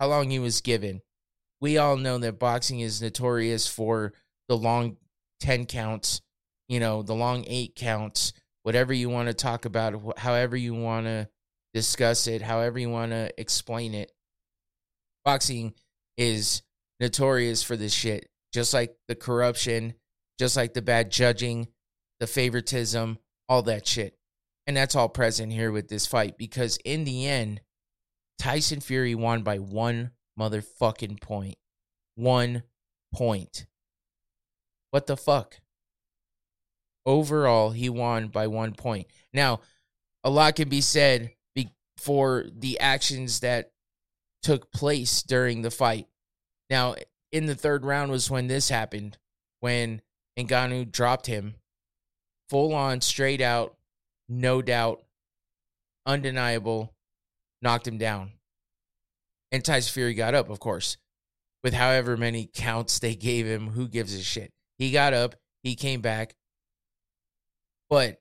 how 0.00 0.08
long 0.08 0.30
he 0.30 0.38
was 0.38 0.61
given. 0.61 1.00
We 1.61 1.78
all 1.78 1.96
know 1.96 2.18
that 2.18 2.38
boxing 2.38 2.80
is 2.80 3.00
notorious 3.00 3.66
for 3.66 4.12
the 4.49 4.56
long 4.56 4.96
10 5.40 5.66
counts, 5.66 6.20
you 6.68 6.80
know, 6.80 7.02
the 7.02 7.14
long 7.14 7.44
8 7.46 7.75
counts, 7.75 8.32
whatever 8.62 8.92
you 8.92 9.08
want 9.08 9.28
to 9.28 9.34
talk 9.34 9.64
about, 9.64 10.18
however 10.18 10.56
you 10.56 10.75
want 10.75 11.06
to 11.06 11.28
discuss 11.73 12.26
it, 12.26 12.42
however 12.42 12.78
you 12.78 12.90
want 12.90 13.12
to 13.12 13.30
explain 13.40 13.94
it. 13.94 14.12
Boxing 15.25 15.75
is 16.16 16.62
notorious 17.04 17.62
for 17.62 17.76
this 17.76 17.92
shit, 17.92 18.28
just 18.52 18.73
like 18.73 18.96
the 19.08 19.14
corruption, 19.14 19.92
just 20.38 20.56
like 20.56 20.73
the 20.73 20.82
bad 20.82 21.11
judging, 21.11 21.68
the 22.18 22.26
favoritism, 22.26 23.18
all 23.49 23.62
that 23.62 23.87
shit. 23.87 24.16
And 24.66 24.75
that's 24.75 24.96
all 24.96 25.11
present 25.11 25.52
here 25.52 25.70
with 25.70 25.88
this 25.88 26.06
fight 26.06 26.38
because 26.38 26.78
in 26.84 27.04
the 27.04 27.26
end, 27.26 27.61
Tyson 28.38 28.80
Fury 28.80 29.14
won 29.14 29.42
by 29.42 29.58
one 29.58 30.12
motherfucking 30.40 31.20
point. 31.20 31.56
One 32.14 32.62
point. 33.14 33.66
What 34.90 35.06
the 35.06 35.16
fuck? 35.16 35.61
Overall, 37.04 37.70
he 37.70 37.90
won 37.90 38.28
by 38.28 38.46
one 38.46 38.73
point. 38.73 39.08
Now, 39.34 39.61
a 40.23 40.30
lot 40.30 40.56
can 40.56 40.70
be 40.70 40.80
said 40.80 41.32
for 41.99 42.44
the 42.52 42.80
actions 42.80 43.40
that 43.40 43.73
took 44.42 44.73
place 44.73 45.23
during 45.23 45.62
the 45.62 45.70
fight. 45.70 46.06
Now, 46.71 46.94
in 47.33 47.47
the 47.47 47.54
third 47.54 47.85
round 47.85 48.11
was 48.11 48.30
when 48.30 48.47
this 48.47 48.68
happened, 48.68 49.18
when 49.61 50.02
Ngannou 50.38 50.90
dropped 50.90 51.26
him 51.26 51.54
full 52.49 52.75
on, 52.75 53.00
straight 53.00 53.40
out, 53.40 53.76
no 54.28 54.62
doubt, 54.62 55.02
undeniable, 56.06 56.94
knocked 57.62 57.87
him 57.88 57.99
down. 57.99 58.33
And 59.52 59.64
Tyson 59.64 59.92
Fury 59.92 60.14
got 60.14 60.35
up, 60.35 60.50
of 60.50 60.61
course, 60.61 60.97
with 61.62 61.75
however 61.75 62.16
many 62.16 62.50
counts 62.52 62.99
they 62.99 63.14
gave 63.14 63.47
him. 63.47 63.68
Who 63.68 63.88
gives 63.88 64.14
a 64.14 64.23
shit? 64.23 64.50
He 64.78 64.90
got 64.90 65.12
up, 65.14 65.37
he 65.62 65.75
came 65.76 66.00
back. 66.00 66.35
But 67.88 68.21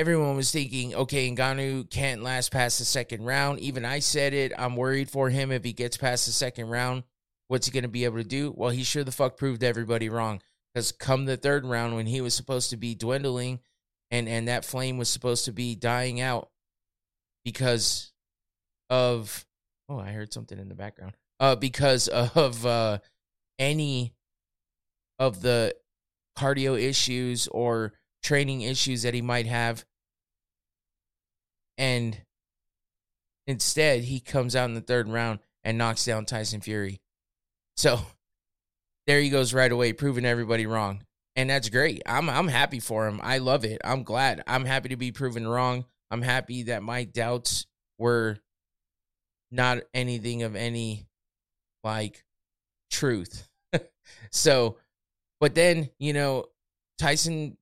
everyone 0.00 0.34
was 0.34 0.50
thinking, 0.50 0.94
okay, 0.94 1.30
Ngannou 1.30 1.90
can't 1.90 2.22
last 2.22 2.50
past 2.50 2.78
the 2.78 2.86
second 2.86 3.22
round. 3.22 3.60
Even 3.60 3.84
I 3.84 3.98
said 3.98 4.32
it. 4.32 4.50
I'm 4.56 4.74
worried 4.74 5.10
for 5.10 5.28
him 5.28 5.52
if 5.52 5.62
he 5.62 5.74
gets 5.74 5.98
past 5.98 6.24
the 6.24 6.32
second 6.32 6.70
round. 6.70 7.04
What's 7.48 7.66
he 7.66 7.72
going 7.72 7.82
to 7.82 7.88
be 7.88 8.06
able 8.06 8.16
to 8.16 8.24
do? 8.24 8.50
Well, 8.56 8.70
he 8.70 8.82
sure 8.82 9.04
the 9.04 9.12
fuck 9.12 9.36
proved 9.36 9.62
everybody 9.62 10.08
wrong. 10.08 10.40
Because 10.72 10.90
come 10.90 11.26
the 11.26 11.36
third 11.36 11.66
round, 11.66 11.96
when 11.96 12.06
he 12.06 12.22
was 12.22 12.32
supposed 12.32 12.70
to 12.70 12.78
be 12.78 12.94
dwindling 12.94 13.60
and, 14.10 14.26
and 14.26 14.48
that 14.48 14.64
flame 14.64 14.96
was 14.96 15.10
supposed 15.10 15.44
to 15.44 15.52
be 15.52 15.74
dying 15.74 16.18
out 16.18 16.48
because 17.44 18.10
of, 18.88 19.44
oh, 19.90 19.98
I 19.98 20.12
heard 20.12 20.32
something 20.32 20.58
in 20.58 20.70
the 20.70 20.74
background. 20.74 21.12
Uh, 21.38 21.56
because 21.56 22.08
of 22.08 22.64
uh, 22.64 23.00
any 23.58 24.14
of 25.18 25.42
the 25.42 25.74
cardio 26.38 26.80
issues 26.80 27.48
or 27.48 27.92
training 28.22 28.62
issues 28.62 29.02
that 29.02 29.12
he 29.12 29.20
might 29.20 29.46
have 29.46 29.84
and 31.80 32.20
instead, 33.46 34.02
he 34.02 34.20
comes 34.20 34.54
out 34.54 34.68
in 34.68 34.74
the 34.74 34.82
third 34.82 35.08
round 35.08 35.38
and 35.64 35.78
knocks 35.78 36.04
down 36.04 36.26
Tyson 36.26 36.60
Fury. 36.60 37.00
So 37.76 38.00
there 39.06 39.18
he 39.18 39.30
goes 39.30 39.54
right 39.54 39.72
away, 39.72 39.94
proving 39.94 40.26
everybody 40.26 40.66
wrong. 40.66 41.02
And 41.36 41.48
that's 41.48 41.70
great. 41.70 42.02
I'm 42.04 42.28
I'm 42.28 42.48
happy 42.48 42.80
for 42.80 43.08
him. 43.08 43.18
I 43.22 43.38
love 43.38 43.64
it. 43.64 43.80
I'm 43.82 44.02
glad. 44.02 44.42
I'm 44.46 44.66
happy 44.66 44.90
to 44.90 44.96
be 44.96 45.10
proven 45.10 45.48
wrong. 45.48 45.86
I'm 46.10 46.20
happy 46.20 46.64
that 46.64 46.82
my 46.82 47.04
doubts 47.04 47.66
were 47.98 48.36
not 49.50 49.78
anything 49.94 50.42
of 50.42 50.54
any 50.54 51.06
like 51.82 52.24
truth. 52.90 53.48
so, 54.30 54.76
but 55.40 55.54
then, 55.54 55.88
you 55.98 56.12
know, 56.12 56.44
Tyson 56.98 57.56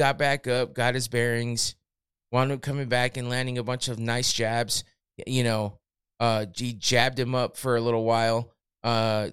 got 0.00 0.18
back 0.18 0.48
up, 0.48 0.74
got 0.74 0.94
his 0.94 1.06
bearings, 1.06 1.76
wound 2.34 2.50
up 2.50 2.60
coming 2.60 2.88
back 2.88 3.16
and 3.16 3.30
landing 3.30 3.58
a 3.58 3.62
bunch 3.62 3.86
of 3.86 3.96
nice 3.96 4.32
jabs. 4.32 4.82
You 5.24 5.44
know, 5.44 5.78
uh, 6.18 6.46
he 6.54 6.72
jabbed 6.72 7.18
him 7.18 7.32
up 7.32 7.56
for 7.56 7.76
a 7.76 7.80
little 7.80 8.02
while. 8.02 8.52
Uh, 8.82 9.30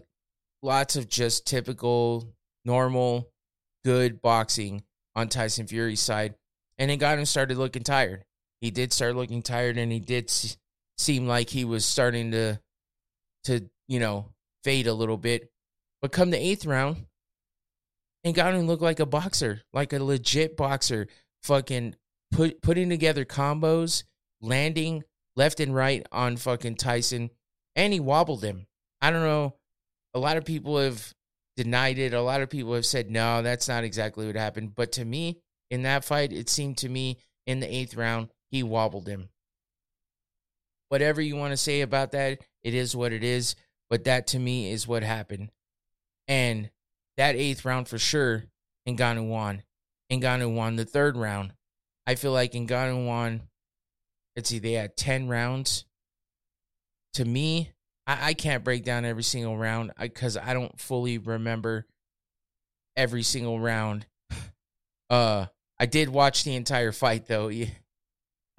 lots 0.61 0.95
of 0.95 1.09
just 1.09 1.47
typical, 1.47 2.31
normal, 2.63 3.31
good 3.83 4.21
boxing 4.21 4.83
on 5.15 5.29
Tyson 5.29 5.65
Fury's 5.65 5.99
side, 5.99 6.35
and 6.77 6.91
it 6.91 6.97
got 6.97 7.17
him 7.17 7.25
started 7.25 7.57
looking 7.57 7.83
tired. 7.83 8.23
He 8.61 8.69
did 8.69 8.93
start 8.93 9.15
looking 9.15 9.41
tired, 9.41 9.79
and 9.79 9.91
he 9.91 9.99
did 9.99 10.25
s- 10.25 10.55
seem 10.99 11.27
like 11.27 11.49
he 11.49 11.65
was 11.65 11.83
starting 11.83 12.31
to, 12.31 12.59
to 13.45 13.67
you 13.87 13.99
know, 13.99 14.27
fade 14.63 14.85
a 14.85 14.93
little 14.93 15.17
bit. 15.17 15.51
But 16.03 16.11
come 16.11 16.29
the 16.29 16.37
eighth 16.37 16.67
round, 16.67 17.07
and 18.23 18.35
got 18.35 18.53
him 18.53 18.67
look 18.67 18.81
like 18.81 18.99
a 18.99 19.07
boxer, 19.07 19.63
like 19.73 19.91
a 19.91 20.03
legit 20.03 20.55
boxer. 20.55 21.07
Fucking 21.41 21.95
put 22.31 22.61
putting 22.61 22.89
together 22.89 23.25
combos, 23.25 24.03
landing 24.41 25.03
left 25.35 25.59
and 25.59 25.75
right 25.75 26.05
on 26.11 26.37
fucking 26.37 26.75
Tyson, 26.75 27.29
and 27.75 27.93
he 27.93 27.99
wobbled 27.99 28.43
him. 28.43 28.67
I 29.01 29.11
don't 29.11 29.23
know. 29.23 29.55
A 30.13 30.19
lot 30.19 30.37
of 30.37 30.45
people 30.45 30.77
have 30.77 31.13
denied 31.55 31.97
it. 31.97 32.13
A 32.13 32.21
lot 32.21 32.41
of 32.41 32.49
people 32.49 32.73
have 32.73 32.85
said 32.85 33.09
no, 33.09 33.41
that's 33.41 33.67
not 33.67 33.83
exactly 33.83 34.25
what 34.25 34.35
happened. 34.35 34.75
But 34.75 34.93
to 34.93 35.05
me, 35.05 35.39
in 35.69 35.83
that 35.83 36.03
fight, 36.03 36.33
it 36.33 36.49
seemed 36.49 36.77
to 36.79 36.89
me 36.89 37.17
in 37.47 37.59
the 37.59 37.73
eighth 37.73 37.95
round 37.95 38.29
he 38.49 38.63
wobbled 38.63 39.07
him. 39.07 39.29
Whatever 40.89 41.21
you 41.21 41.37
want 41.37 41.51
to 41.51 41.57
say 41.57 41.81
about 41.81 42.11
that, 42.11 42.39
it 42.63 42.73
is 42.73 42.95
what 42.95 43.13
it 43.13 43.23
is. 43.23 43.55
But 43.89 44.03
that 44.05 44.27
to 44.27 44.39
me 44.39 44.71
is 44.71 44.87
what 44.87 45.03
happened. 45.03 45.51
And 46.27 46.69
that 47.17 47.35
eighth 47.35 47.65
round 47.65 47.87
for 47.87 47.97
sure, 47.97 48.45
Ngannou 48.87 49.27
won. 49.27 49.63
Ngannou 50.11 50.53
won 50.53 50.75
the 50.75 50.85
third 50.85 51.15
round. 51.15 51.53
I 52.11 52.15
feel 52.15 52.33
like 52.33 52.51
Ngannou 52.51 53.07
won. 53.07 53.43
Let's 54.35 54.49
see, 54.49 54.59
they 54.59 54.73
had 54.73 54.97
ten 54.97 55.29
rounds. 55.29 55.85
To 57.13 57.23
me, 57.23 57.71
I, 58.05 58.29
I 58.29 58.33
can't 58.33 58.65
break 58.65 58.83
down 58.83 59.05
every 59.05 59.23
single 59.23 59.57
round 59.57 59.93
because 59.97 60.35
I, 60.35 60.53
don't 60.53 60.77
fully 60.77 61.17
remember 61.17 61.87
every 62.97 63.23
single 63.23 63.59
round. 63.59 64.05
Uh, 65.09 65.45
I 65.77 65.87
did 65.87 66.07
watch 66.07 66.45
the 66.45 66.55
entire 66.55 66.93
fight 66.93 67.27
though. 67.27 67.49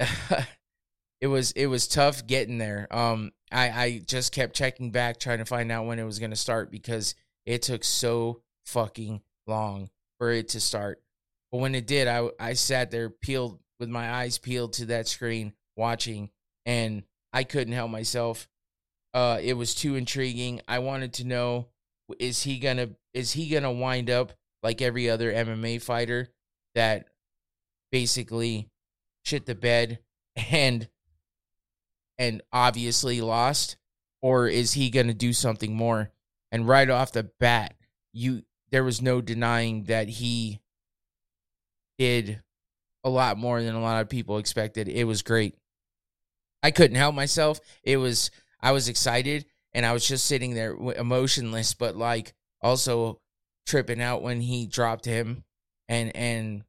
it 1.23 1.27
was 1.27 1.53
it 1.53 1.67
was 1.67 1.89
tough 1.89 2.27
getting 2.27 2.59
there. 2.59 2.87
Um, 2.91 3.33
I 3.51 3.71
I 3.71 4.03
just 4.07 4.33
kept 4.33 4.55
checking 4.55 4.91
back 4.91 5.19
trying 5.19 5.39
to 5.39 5.47
find 5.47 5.73
out 5.73 5.87
when 5.87 5.99
it 5.99 6.05
was 6.05 6.19
to 6.19 6.37
start 6.37 6.71
because 6.71 7.15
It 7.47 7.63
took 7.63 7.85
so 7.85 8.43
fucking 8.67 9.23
long 9.47 9.89
for 10.19 10.31
it 10.31 10.51
to 10.51 10.61
start. 10.61 11.02
But 11.53 11.59
when 11.59 11.75
it 11.75 11.87
did, 11.87 12.09
I 12.09 12.29
I 12.41 12.55
sat 12.55 12.91
there 12.91 13.11
peeled 13.11 13.61
with 13.79 13.91
my 13.91 14.11
eyes 14.11 14.39
peeled 14.39 14.73
to 14.75 14.87
that 14.87 15.07
screen 15.07 15.53
watching 15.77 16.31
and 16.65 17.03
I 17.33 17.45
couldn't 17.45 17.75
help 17.75 17.91
myself. 17.91 18.49
Uh 19.15 19.39
it 19.41 19.53
was 19.53 19.75
too 19.75 19.95
intriguing. 19.95 20.63
I 20.67 20.79
wanted 20.81 21.13
to 21.15 21.25
know 21.25 21.69
is 22.19 22.43
he 22.43 22.59
to 22.59 22.91
is 23.15 23.33
he 23.33 23.49
to 23.51 23.71
wind 23.71 24.11
up 24.11 24.33
like 24.63 24.81
every 24.81 25.11
other 25.11 25.33
MMA 25.33 25.83
fighter 25.83 26.29
that 26.75 27.07
basically 27.91 28.71
shit 29.25 29.47
the 29.47 29.55
bed 29.55 29.99
and 30.51 30.89
and 32.19 32.43
obviously 32.53 33.21
lost 33.21 33.77
or 34.23 34.49
is 34.49 34.73
he 34.73 34.91
going 34.91 35.09
to 35.09 35.15
do 35.15 35.33
something 35.33 35.75
more 35.75 36.11
and 36.51 36.69
right 36.69 36.89
off 36.89 37.13
the 37.13 37.31
bat 37.41 37.75
you 38.13 38.43
there 38.71 38.85
was 38.85 39.03
no 39.03 39.21
denying 39.21 39.85
that 39.85 40.09
he 40.09 40.62
did 42.03 42.43
a 43.05 43.11
lot 43.11 43.39
more 43.39 43.63
than 43.63 43.75
a 43.75 43.81
lot 43.81 44.01
of 44.01 44.09
people 44.09 44.39
expected 44.39 44.89
it 44.89 45.05
was 45.05 45.23
great 45.23 45.55
i 46.63 46.71
couldn't 46.71 46.97
help 46.97 47.15
myself 47.15 47.61
it 47.83 47.97
was 47.97 48.31
i 48.61 48.73
was 48.73 48.89
excited 48.89 49.45
and 49.73 49.87
i 49.87 49.93
was 49.93 50.07
just 50.07 50.27
sitting 50.27 50.55
there 50.55 50.75
emotionless 50.97 51.75
but 51.75 51.97
like 51.97 52.33
also 52.61 53.21
tripping 53.67 54.01
out 54.01 54.23
when 54.23 54.41
he 54.41 54.67
dropped 54.67 55.05
him 55.05 55.45
and 55.89 56.15
and 56.17 56.65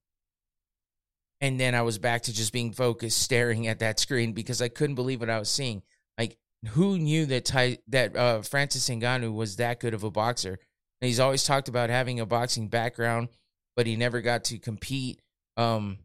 and 1.44 1.60
then 1.60 1.76
I 1.76 1.82
was 1.82 1.98
back 1.98 2.22
to 2.24 2.34
just 2.34 2.54
being 2.54 2.72
focused, 2.72 3.18
staring 3.22 3.68
at 3.68 3.80
that 3.80 4.00
screen 4.00 4.32
because 4.32 4.62
I 4.62 4.70
couldn't 4.70 4.96
believe 4.96 5.20
what 5.20 5.30
I 5.30 5.40
was 5.40 5.50
seeing. 5.50 5.84
Like, 6.18 6.38
who 6.70 6.98
knew 6.98 7.26
that 7.26 7.44
Ty, 7.44 7.80
that 7.90 8.16
uh, 8.16 8.42
Francis 8.44 8.88
Ngannou 8.88 9.36
was 9.36 9.58
that 9.58 9.82
good 9.82 9.94
of 9.94 10.06
a 10.06 10.10
boxer? 10.10 10.58
And 11.02 11.08
he's 11.08 11.20
always 11.20 11.44
talked 11.44 11.68
about 11.68 11.90
having 11.90 12.22
a 12.22 12.26
boxing 12.26 12.70
background, 12.70 13.28
but 13.76 13.86
he 13.86 13.98
never 13.98 14.22
got 14.22 14.46
to 14.46 14.58
compete, 14.58 15.20
um, 15.58 16.00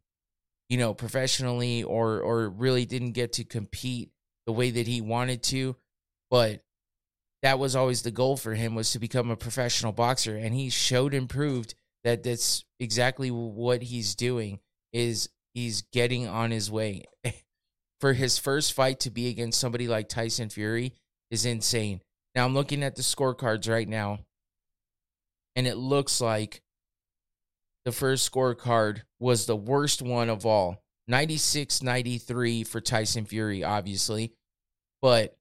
you 0.68 0.76
know, 0.78 0.94
professionally 0.94 1.82
or 1.82 2.20
or 2.20 2.48
really 2.48 2.84
didn't 2.84 3.12
get 3.12 3.34
to 3.34 3.44
compete 3.44 4.10
the 4.46 4.52
way 4.52 4.70
that 4.70 4.86
he 4.86 5.00
wanted 5.00 5.42
to. 5.44 5.76
But 6.30 6.62
that 7.42 7.58
was 7.58 7.76
always 7.76 8.02
the 8.02 8.10
goal 8.10 8.36
for 8.36 8.54
him 8.54 8.74
was 8.74 8.92
to 8.92 8.98
become 8.98 9.30
a 9.30 9.36
professional 9.36 9.92
boxer, 9.92 10.36
and 10.36 10.54
he 10.54 10.70
showed 10.70 11.14
and 11.14 11.28
proved 11.28 11.74
that 12.04 12.22
that's 12.22 12.64
exactly 12.80 13.30
what 13.30 13.82
he's 13.82 14.14
doing 14.14 14.60
is 14.92 15.28
he's 15.54 15.82
getting 15.92 16.26
on 16.26 16.50
his 16.50 16.70
way. 16.70 17.04
For 18.00 18.12
his 18.12 18.38
first 18.38 18.74
fight 18.74 19.00
to 19.00 19.10
be 19.10 19.28
against 19.28 19.58
somebody 19.58 19.88
like 19.88 20.08
Tyson 20.08 20.50
Fury 20.50 20.94
is 21.32 21.44
insane. 21.44 22.00
Now 22.34 22.44
I'm 22.44 22.54
looking 22.54 22.84
at 22.84 22.94
the 22.94 23.02
scorecards 23.02 23.68
right 23.68 23.88
now, 23.88 24.20
and 25.56 25.66
it 25.66 25.76
looks 25.76 26.20
like 26.20 26.62
the 27.84 27.90
first 27.90 28.30
scorecard 28.30 29.02
was 29.20 29.46
the 29.46 29.56
worst 29.56 30.02
one 30.02 30.28
of 30.28 30.46
all 30.46 30.82
96 31.08 31.82
93 31.82 32.64
for 32.64 32.80
Tyson 32.80 33.24
Fury, 33.24 33.64
obviously. 33.64 34.32
But 35.00 35.36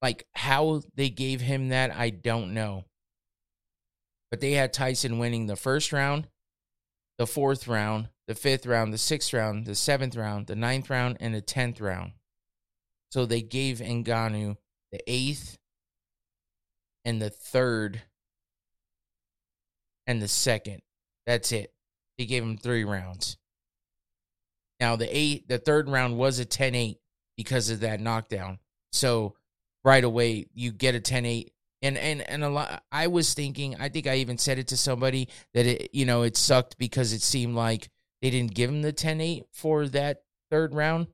like 0.00 0.26
how 0.34 0.82
they 0.94 1.10
gave 1.10 1.40
him 1.40 1.68
that, 1.68 1.94
I 1.94 2.10
don't 2.10 2.54
know. 2.54 2.84
But 4.30 4.40
they 4.40 4.52
had 4.52 4.72
Tyson 4.72 5.18
winning 5.18 5.46
the 5.46 5.56
first 5.56 5.92
round, 5.92 6.28
the 7.18 7.26
fourth 7.26 7.68
round, 7.68 8.08
the 8.26 8.34
fifth 8.34 8.66
round, 8.66 8.92
the 8.92 8.98
sixth 8.98 9.32
round, 9.32 9.66
the 9.66 9.74
seventh 9.74 10.16
round, 10.16 10.46
the 10.46 10.56
ninth 10.56 10.90
round, 10.90 11.18
and 11.20 11.34
the 11.34 11.40
tenth 11.40 11.80
round. 11.80 12.12
So 13.10 13.26
they 13.26 13.42
gave 13.42 13.78
Ngannou 13.78 14.56
the 14.90 15.00
eighth 15.06 15.58
and 17.04 17.20
the 17.20 17.30
third 17.30 18.02
and 20.06 20.20
the 20.20 20.28
second. 20.28 20.82
That's 21.26 21.52
it. 21.52 21.72
He 22.16 22.26
gave 22.26 22.42
him 22.42 22.56
three 22.56 22.84
rounds. 22.84 23.36
Now 24.80 24.96
the 24.96 25.08
eight, 25.16 25.48
the 25.48 25.58
third 25.58 25.88
round 25.88 26.18
was 26.18 26.40
a 26.40 26.46
10-8 26.46 26.96
because 27.36 27.70
of 27.70 27.80
that 27.80 28.00
knockdown. 28.00 28.58
So 28.90 29.36
right 29.84 30.04
away 30.04 30.46
you 30.54 30.72
get 30.72 30.94
a 30.94 31.00
10-8 31.00 31.48
and 31.82 31.98
and 31.98 32.22
and 32.30 32.44
a 32.44 32.48
lot 32.48 32.82
i 32.92 33.06
was 33.08 33.34
thinking 33.34 33.76
i 33.80 33.88
think 33.88 34.06
i 34.06 34.16
even 34.16 34.38
said 34.38 34.58
it 34.58 34.68
to 34.68 34.76
somebody 34.76 35.28
that 35.52 35.66
it 35.66 35.90
you 35.92 36.06
know 36.06 36.22
it 36.22 36.36
sucked 36.36 36.78
because 36.78 37.12
it 37.12 37.22
seemed 37.22 37.54
like 37.54 37.90
they 38.20 38.30
didn't 38.30 38.54
give 38.54 38.70
him 38.70 38.82
the 38.82 38.92
10-8 38.92 39.42
for 39.52 39.88
that 39.88 40.22
third 40.50 40.74
round 40.74 41.08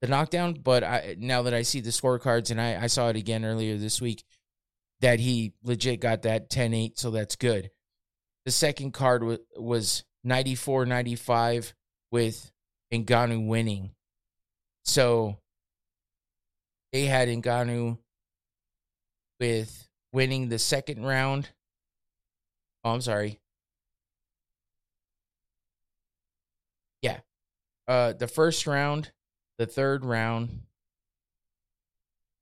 the 0.00 0.08
knockdown 0.08 0.52
but 0.52 0.84
i 0.84 1.16
now 1.18 1.42
that 1.42 1.54
i 1.54 1.62
see 1.62 1.80
the 1.80 1.90
scorecards 1.90 2.50
and 2.50 2.60
i 2.60 2.82
i 2.82 2.86
saw 2.86 3.08
it 3.08 3.16
again 3.16 3.44
earlier 3.44 3.76
this 3.76 4.00
week 4.00 4.24
that 5.00 5.18
he 5.18 5.52
legit 5.62 6.00
got 6.00 6.22
that 6.22 6.50
10-8 6.50 6.98
so 6.98 7.10
that's 7.10 7.36
good 7.36 7.70
the 8.44 8.52
second 8.52 8.92
card 8.92 9.22
was 9.22 9.38
was 9.56 10.04
94-95 10.26 11.72
with 12.10 12.50
Ngannou 12.92 13.46
winning 13.46 13.90
so 14.84 15.38
they 16.92 17.06
had 17.06 17.28
Ngannou 17.28 17.98
with 19.40 19.88
winning 20.12 20.48
the 20.48 20.58
second 20.58 21.04
round. 21.04 21.48
Oh, 22.84 22.90
I'm 22.90 23.00
sorry. 23.00 23.40
Yeah. 27.00 27.20
Uh 27.88 28.12
the 28.12 28.28
first 28.28 28.66
round, 28.66 29.12
the 29.58 29.66
third 29.66 30.04
round, 30.04 30.62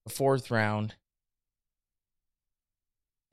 the 0.05 0.13
fourth 0.13 0.51
round, 0.51 0.95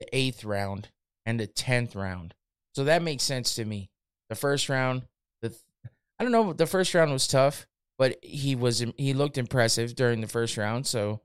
the 0.00 0.08
eighth 0.16 0.44
round, 0.44 0.88
and 1.26 1.40
the 1.40 1.46
tenth 1.46 1.96
round. 1.96 2.34
So 2.78 2.84
that 2.84 3.02
makes 3.02 3.24
sense 3.24 3.56
to 3.56 3.64
me. 3.64 3.90
The 4.28 4.36
first 4.36 4.68
round, 4.68 5.02
the 5.42 5.52
I 6.16 6.22
don't 6.22 6.30
know, 6.30 6.52
the 6.52 6.64
first 6.64 6.94
round 6.94 7.10
was 7.10 7.26
tough, 7.26 7.66
but 7.98 8.18
he 8.22 8.54
was 8.54 8.84
he 8.96 9.14
looked 9.14 9.36
impressive 9.36 9.96
during 9.96 10.20
the 10.20 10.28
first 10.28 10.56
round. 10.56 10.86
So 10.86 11.20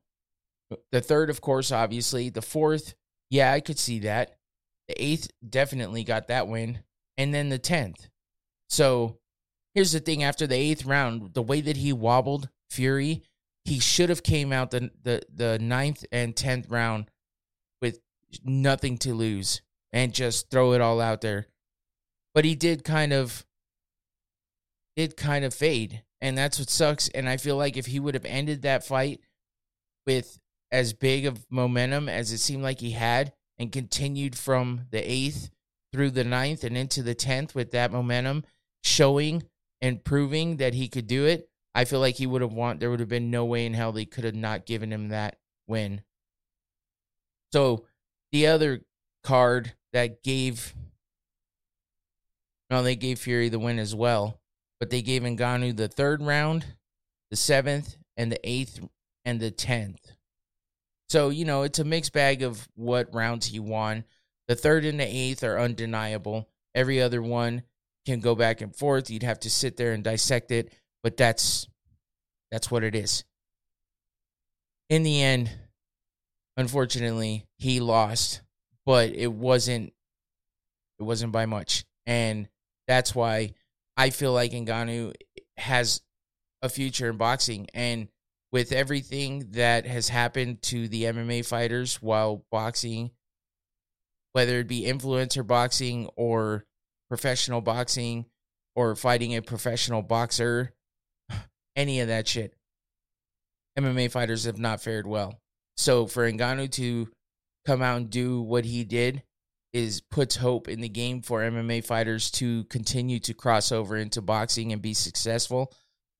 uh, 0.71 0.77
the 0.91 0.99
third, 0.99 1.29
of 1.29 1.41
course, 1.41 1.71
obviously. 1.71 2.29
The 2.29 2.41
fourth, 2.41 2.95
yeah, 3.29 3.51
I 3.51 3.59
could 3.59 3.77
see 3.77 3.99
that. 3.99 4.35
The 4.87 4.95
eighth 4.97 5.29
definitely 5.47 6.03
got 6.03 6.27
that 6.29 6.47
win. 6.47 6.79
And 7.19 7.31
then 7.35 7.49
the 7.49 7.59
10th. 7.59 8.07
So 8.67 9.19
here's 9.75 9.91
the 9.91 9.99
thing 9.99 10.23
after 10.23 10.47
the 10.47 10.55
eighth 10.55 10.87
round, 10.87 11.35
the 11.35 11.43
way 11.43 11.61
that 11.61 11.77
he 11.77 11.93
wobbled 11.93 12.49
Fury, 12.71 13.21
he 13.63 13.77
should 13.77 14.09
have 14.09 14.23
came 14.23 14.51
out 14.51 14.71
the, 14.71 14.89
the, 15.03 15.21
the 15.31 15.59
ninth 15.59 16.03
and 16.11 16.35
10th 16.35 16.71
round 16.71 17.11
with 17.79 17.99
nothing 18.43 18.97
to 18.97 19.13
lose 19.13 19.61
and 19.93 20.13
just 20.13 20.49
throw 20.49 20.73
it 20.73 20.81
all 20.81 20.99
out 20.99 21.21
there. 21.21 21.47
But 22.33 22.43
he 22.43 22.55
did 22.55 22.83
kind 22.83 23.13
of 23.13 23.45
did 24.95 25.15
kind 25.15 25.45
of 25.45 25.53
fade. 25.53 26.03
And 26.19 26.37
that's 26.37 26.59
what 26.59 26.69
sucks. 26.69 27.09
And 27.09 27.27
I 27.27 27.37
feel 27.37 27.57
like 27.57 27.77
if 27.77 27.85
he 27.85 27.99
would 27.99 28.15
have 28.15 28.25
ended 28.25 28.61
that 28.63 28.85
fight 28.85 29.21
with 30.05 30.39
as 30.71 30.93
big 30.93 31.25
of 31.25 31.45
momentum 31.49 32.09
as 32.09 32.31
it 32.31 32.39
seemed 32.39 32.63
like 32.63 32.79
he 32.79 32.91
had 32.91 33.33
and 33.57 33.71
continued 33.71 34.37
from 34.37 34.81
the 34.91 34.99
eighth 34.99 35.49
through 35.91 36.11
the 36.11 36.23
ninth 36.23 36.63
and 36.63 36.75
into 36.77 37.03
the 37.03 37.13
10th 37.13 37.53
with 37.53 37.71
that 37.71 37.91
momentum, 37.91 38.43
showing 38.83 39.43
and 39.81 40.03
proving 40.03 40.57
that 40.57 40.73
he 40.73 40.87
could 40.87 41.07
do 41.07 41.25
it, 41.25 41.49
I 41.75 41.85
feel 41.85 41.99
like 41.99 42.15
he 42.15 42.25
would 42.25 42.41
have 42.41 42.53
won. 42.53 42.79
There 42.79 42.89
would 42.89 42.99
have 42.99 43.09
been 43.09 43.29
no 43.29 43.45
way 43.45 43.65
in 43.65 43.73
hell 43.73 43.91
they 43.91 44.05
could 44.05 44.23
have 44.23 44.35
not 44.35 44.65
given 44.65 44.91
him 44.91 45.09
that 45.09 45.37
win. 45.67 46.01
So 47.51 47.85
the 48.31 48.47
other 48.47 48.81
card 49.23 49.73
that 49.93 50.23
gave, 50.23 50.73
no, 52.69 52.83
they 52.83 52.95
gave 52.95 53.19
Fury 53.19 53.49
the 53.49 53.59
win 53.59 53.79
as 53.79 53.95
well, 53.95 54.39
but 54.79 54.89
they 54.89 55.01
gave 55.01 55.23
Ngannou 55.23 55.75
the 55.75 55.87
third 55.87 56.21
round, 56.21 56.65
the 57.29 57.35
seventh, 57.35 57.97
and 58.17 58.31
the 58.31 58.39
eighth, 58.43 58.79
and 59.25 59.39
the 59.39 59.51
tenth. 59.51 60.11
So, 61.09 61.29
you 61.29 61.45
know, 61.45 61.63
it's 61.63 61.79
a 61.79 61.83
mixed 61.83 62.13
bag 62.13 62.41
of 62.41 62.67
what 62.75 63.13
rounds 63.13 63.47
he 63.47 63.59
won. 63.59 64.03
The 64.47 64.55
third 64.55 64.85
and 64.85 64.99
the 64.99 65.05
eighth 65.05 65.43
are 65.43 65.59
undeniable. 65.59 66.49
Every 66.75 67.01
other 67.01 67.21
one 67.21 67.63
can 68.05 68.19
go 68.19 68.35
back 68.35 68.61
and 68.61 68.75
forth. 68.75 69.09
You'd 69.09 69.23
have 69.23 69.39
to 69.41 69.49
sit 69.49 69.77
there 69.77 69.93
and 69.93 70.03
dissect 70.03 70.51
it, 70.51 70.73
but 71.01 71.17
that's 71.17 71.67
that's 72.51 72.69
what 72.69 72.83
it 72.83 72.93
is. 72.93 73.23
In 74.89 75.01
the 75.03 75.23
end, 75.23 75.49
unfortunately, 76.55 77.47
he 77.57 77.79
lost, 77.79 78.42
but 78.85 79.09
it 79.15 79.31
wasn't 79.31 79.93
it 80.99 81.03
wasn't 81.03 81.31
by 81.31 81.45
much. 81.45 81.85
And 82.05 82.47
that's 82.87 83.15
why 83.15 83.53
I 83.97 84.09
feel 84.09 84.33
like 84.33 84.51
Ngannou 84.51 85.13
has 85.57 86.01
a 86.61 86.69
future 86.69 87.09
in 87.09 87.17
boxing 87.17 87.67
and 87.73 88.07
with 88.51 88.71
everything 88.71 89.47
that 89.51 89.85
has 89.87 90.09
happened 90.09 90.61
to 90.61 90.87
the 90.87 91.03
MMA 91.03 91.45
fighters 91.45 92.01
while 92.01 92.45
boxing, 92.51 93.11
whether 94.33 94.59
it 94.59 94.67
be 94.67 94.83
influencer 94.83 95.45
boxing 95.45 96.07
or 96.15 96.65
professional 97.09 97.61
boxing 97.61 98.25
or 98.75 98.95
fighting 98.95 99.35
a 99.35 99.41
professional 99.41 100.01
boxer, 100.03 100.73
any 101.75 101.99
of 101.99 102.07
that 102.09 102.27
shit, 102.27 102.53
MMA 103.77 104.11
fighters 104.11 104.45
have 104.45 104.59
not 104.59 104.81
fared 104.81 105.07
well. 105.07 105.39
So 105.75 106.05
for 106.05 106.31
Ngannou 106.31 106.71
to 106.73 107.09
come 107.65 107.81
out 107.81 107.97
and 107.97 108.09
do 108.09 108.41
what 108.41 108.65
he 108.65 108.83
did 108.83 109.23
is 109.73 110.01
puts 110.01 110.35
hope 110.35 110.67
in 110.67 110.81
the 110.81 110.89
game 110.89 111.21
for 111.21 111.41
MMA 111.41 111.83
fighters 111.83 112.29
to 112.31 112.63
continue 112.65 113.19
to 113.19 113.33
cross 113.33 113.71
over 113.71 113.97
into 113.97 114.21
boxing 114.21 114.71
and 114.71 114.81
be 114.81 114.93
successful. 114.93 115.73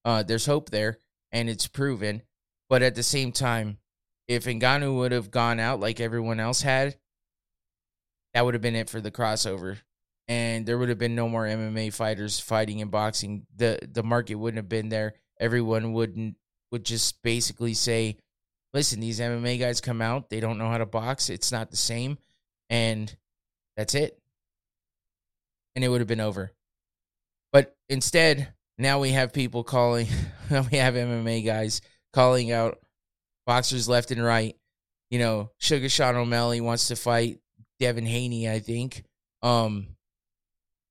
Uh, 0.04 0.24
there's 0.24 0.48
hope 0.48 0.72
there, 0.72 0.98
and 1.32 1.50
it's 1.50 1.68
proven. 1.68 2.24
But 2.70 2.82
at 2.82 2.96
the 2.96 3.04
same 3.04 3.32
time, 3.32 3.78
if 4.28 4.46
Ngannou 4.46 4.98
would 4.98 5.12
have 5.12 5.30
gone 5.30 5.60
out 5.60 5.80
like 5.80 6.00
everyone 6.00 6.40
else 6.40 6.62
had, 6.62 6.98
that 8.34 8.44
would 8.44 8.56
have 8.56 8.62
been 8.62 8.76
it 8.76 8.90
for 8.90 9.02
the 9.02 9.12
crossover. 9.12 9.78
And 10.28 10.66
there 10.66 10.78
would 10.78 10.90
have 10.90 10.98
been 10.98 11.16
no 11.16 11.30
more 11.30 11.46
MMA 11.46 11.94
fighters 11.94 12.40
fighting 12.40 12.80
in 12.80 12.88
boxing. 12.88 13.46
The 13.56 13.78
the 13.92 14.04
market 14.04 14.36
wouldn't 14.36 14.58
have 14.58 14.70
been 14.70 14.90
there. 14.90 15.16
Everyone 15.40 15.94
wouldn't 15.94 16.38
would 16.72 16.86
just 16.86 17.22
basically 17.22 17.74
say, 17.74 18.18
listen, 18.74 19.00
these 19.00 19.20
MMA 19.20 19.60
guys 19.60 19.82
come 19.82 20.02
out, 20.02 20.30
they 20.30 20.40
don't 20.40 20.58
know 20.58 20.70
how 20.70 20.78
to 20.78 20.86
box, 20.86 21.30
it's 21.30 21.52
not 21.52 21.72
the 21.72 21.78
same, 21.78 22.18
and 22.70 23.16
that's 23.78 23.96
it. 23.96 24.20
And 25.76 25.84
it 25.84 25.90
would 25.90 26.02
have 26.02 26.08
been 26.08 26.20
over. 26.20 26.52
But 27.52 27.76
instead, 27.90 28.54
now 28.78 29.00
we 29.00 29.12
have 29.12 29.34
people 29.34 29.64
calling, 29.64 30.08
we 30.50 30.78
have 30.78 30.96
MMA 30.96 31.46
guys 31.46 31.82
calling 32.14 32.52
out 32.52 32.80
boxers 33.46 33.88
left 33.88 34.12
and 34.12 34.24
right. 34.24 34.56
You 35.10 35.20
know, 35.20 35.52
Sugar 35.60 35.90
Sean 35.90 36.16
O'Malley 36.16 36.62
wants 36.62 36.88
to 36.88 36.96
fight 36.96 37.40
Devin 37.80 38.06
Haney, 38.06 38.50
I 38.50 38.60
think. 38.60 39.04
Um, 39.44 39.88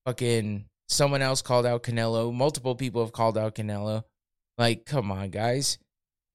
fucking 0.05 0.65
someone 0.87 1.21
else 1.21 1.41
called 1.41 1.65
out 1.65 1.83
Canelo. 1.83 2.33
Multiple 2.33 2.75
people 2.75 3.03
have 3.03 3.11
called 3.11 3.37
out 3.37 3.55
Canelo. 3.55 4.03
Like, 4.57 4.85
come 4.85 5.11
on, 5.11 5.29
guys. 5.29 5.77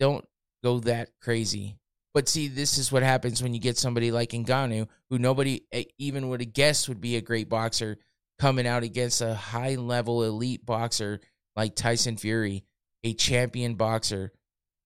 Don't 0.01 0.25
go 0.63 0.81
that 0.81 1.11
crazy. 1.21 1.79
But 2.15 2.29
see, 2.29 2.49
this 2.49 2.79
is 2.79 2.91
what 2.91 3.03
happens 3.03 3.43
when 3.43 3.55
you 3.55 3.61
get 3.61 3.79
somebody 3.79 4.11
like 4.11 4.31
Ngannou, 4.31 4.89
who 5.11 5.19
nobody 5.19 5.63
eh, 5.73 5.85
even 5.99 6.29
would 6.29 6.41
have 6.41 6.53
guessed 6.53 6.89
would 6.89 7.01
be 7.01 7.17
a 7.17 7.21
great 7.21 7.49
boxer, 7.49 7.99
coming 8.39 8.67
out 8.67 8.83
against 8.83 9.21
a 9.21 9.35
high 9.35 9.75
level 9.75 10.25
elite 10.25 10.65
boxer 10.65 11.21
like 11.55 11.75
Tyson 11.75 12.17
Fury, 12.17 12.65
a 13.05 13.13
champion 13.15 13.75
boxer, 13.75 14.33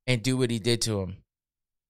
and 0.07 0.23
do 0.23 0.37
what 0.37 0.51
he 0.51 0.59
did 0.59 0.83
to 0.83 1.01
him. 1.01 1.17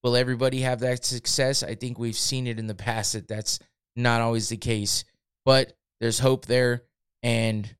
Will 0.03 0.15
everybody 0.15 0.61
have 0.61 0.81
that 0.81 1.05
success? 1.05 1.63
I 1.63 1.75
think 1.75 1.97
we've 1.97 2.17
seen 2.17 2.47
it 2.47 2.59
in 2.59 2.67
the 2.67 2.75
past 2.75 3.13
that 3.13 3.27
that's 3.27 3.59
not 3.95 4.21
always 4.21 4.49
the 4.49 4.57
case. 4.57 5.05
But 5.45 5.73
there's 5.99 6.19
hope 6.19 6.45
there, 6.45 6.83
and 7.21 7.73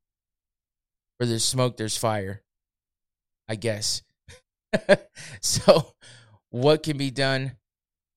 where 1.17 1.27
there's 1.27 1.43
smoke, 1.43 1.77
there's 1.77 1.97
fire. 1.97 2.41
I 3.47 3.55
guess. 3.55 4.01
so, 5.41 5.93
what 6.49 6.83
can 6.83 6.97
be 6.97 7.11
done 7.11 7.53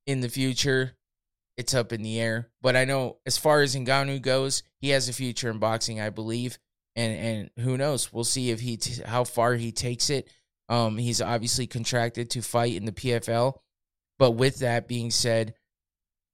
in 0.06 0.20
the 0.20 0.28
future? 0.28 0.96
It's 1.56 1.74
up 1.74 1.92
in 1.92 2.02
the 2.02 2.20
air. 2.20 2.50
But 2.60 2.76
I 2.76 2.84
know 2.84 3.18
as 3.24 3.38
far 3.38 3.62
as 3.62 3.74
Ngannou 3.74 4.20
goes, 4.20 4.62
he 4.80 4.90
has 4.90 5.08
a 5.08 5.12
future 5.12 5.50
in 5.50 5.58
boxing, 5.58 6.00
I 6.00 6.10
believe. 6.10 6.58
And 6.94 7.50
and 7.56 7.64
who 7.64 7.76
knows? 7.76 8.12
We'll 8.12 8.24
see 8.24 8.50
if 8.50 8.60
he 8.60 8.76
t- 8.76 9.02
how 9.04 9.24
far 9.24 9.54
he 9.54 9.72
takes 9.72 10.10
it. 10.10 10.30
Um, 10.68 10.98
he's 10.98 11.22
obviously 11.22 11.66
contracted 11.66 12.30
to 12.30 12.42
fight 12.42 12.74
in 12.74 12.84
the 12.84 12.92
PFL. 12.92 13.58
But 14.18 14.32
with 14.32 14.58
that 14.58 14.88
being 14.88 15.10
said, 15.10 15.54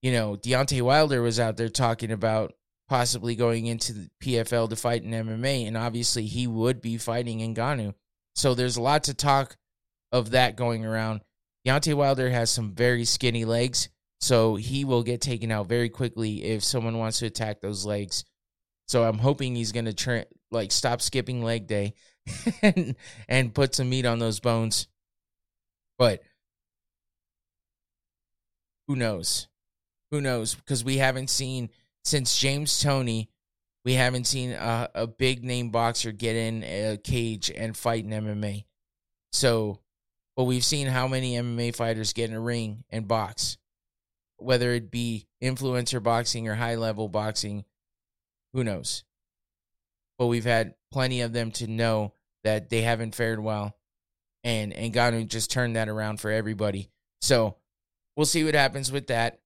you 0.02 0.12
know, 0.12 0.36
Deontay 0.36 0.82
Wilder 0.82 1.22
was 1.22 1.38
out 1.38 1.56
there 1.56 1.68
talking 1.68 2.10
about 2.10 2.54
possibly 2.88 3.34
going 3.34 3.66
into 3.66 3.92
the 3.92 4.10
PFL 4.22 4.68
to 4.68 4.76
fight 4.76 5.02
in 5.02 5.10
MMA, 5.10 5.66
and 5.66 5.76
obviously 5.76 6.26
he 6.26 6.46
would 6.46 6.80
be 6.80 6.98
fighting 6.98 7.38
Ngannou. 7.38 7.94
So 8.34 8.54
there's 8.54 8.76
a 8.76 8.82
lot 8.82 9.04
to 9.04 9.14
talk 9.14 9.56
of 10.12 10.30
that 10.30 10.56
going 10.56 10.84
around. 10.84 11.22
Deontay 11.66 11.94
Wilder 11.94 12.30
has 12.30 12.50
some 12.50 12.74
very 12.74 13.04
skinny 13.04 13.44
legs, 13.44 13.88
so 14.20 14.56
he 14.56 14.84
will 14.84 15.02
get 15.02 15.20
taken 15.20 15.50
out 15.50 15.68
very 15.68 15.88
quickly 15.88 16.44
if 16.44 16.62
someone 16.62 16.98
wants 16.98 17.18
to 17.20 17.26
attack 17.26 17.60
those 17.60 17.84
legs. 17.84 18.24
So 18.88 19.04
I'm 19.04 19.18
hoping 19.18 19.54
he's 19.54 19.72
gonna 19.72 19.92
tra- 19.92 20.26
like 20.50 20.70
stop 20.70 21.00
skipping 21.00 21.42
leg 21.42 21.66
day 21.66 21.94
and 22.62 22.94
and 23.28 23.54
put 23.54 23.74
some 23.74 23.88
meat 23.88 24.06
on 24.06 24.18
those 24.18 24.40
bones. 24.40 24.88
But 25.98 26.22
who 28.88 28.96
knows? 28.96 29.48
Who 30.10 30.20
knows? 30.20 30.54
Because 30.54 30.84
we 30.84 30.98
haven't 30.98 31.30
seen 31.30 31.70
since 32.04 32.38
James 32.38 32.80
Toney, 32.80 33.30
we 33.84 33.94
haven't 33.94 34.26
seen 34.26 34.52
a, 34.52 34.90
a 34.94 35.06
big 35.06 35.44
name 35.44 35.70
boxer 35.70 36.12
get 36.12 36.36
in 36.36 36.62
a 36.64 36.98
cage 37.02 37.50
and 37.54 37.76
fight 37.76 38.04
in 38.04 38.10
MMA. 38.10 38.64
So, 39.32 39.80
but 40.42 40.46
we've 40.46 40.64
seen 40.64 40.88
how 40.88 41.06
many 41.06 41.34
MMA 41.34 41.72
fighters 41.72 42.12
get 42.12 42.28
in 42.28 42.34
a 42.34 42.40
ring 42.40 42.82
and 42.90 43.06
box, 43.06 43.58
whether 44.38 44.72
it 44.72 44.90
be 44.90 45.28
influencer 45.40 46.02
boxing 46.02 46.48
or 46.48 46.56
high 46.56 46.74
level 46.74 47.08
boxing. 47.08 47.64
Who 48.52 48.64
knows? 48.64 49.04
But 50.18 50.26
we've 50.26 50.44
had 50.44 50.74
plenty 50.90 51.20
of 51.20 51.32
them 51.32 51.52
to 51.52 51.68
know 51.68 52.14
that 52.42 52.70
they 52.70 52.82
haven't 52.82 53.14
fared 53.14 53.38
well, 53.38 53.76
and 54.42 54.72
and 54.72 54.92
Ngannou 54.92 55.28
just 55.28 55.52
turned 55.52 55.76
that 55.76 55.88
around 55.88 56.18
for 56.18 56.32
everybody. 56.32 56.90
So 57.20 57.54
we'll 58.16 58.26
see 58.26 58.42
what 58.42 58.56
happens 58.56 58.90
with 58.90 59.06
that. 59.06 59.38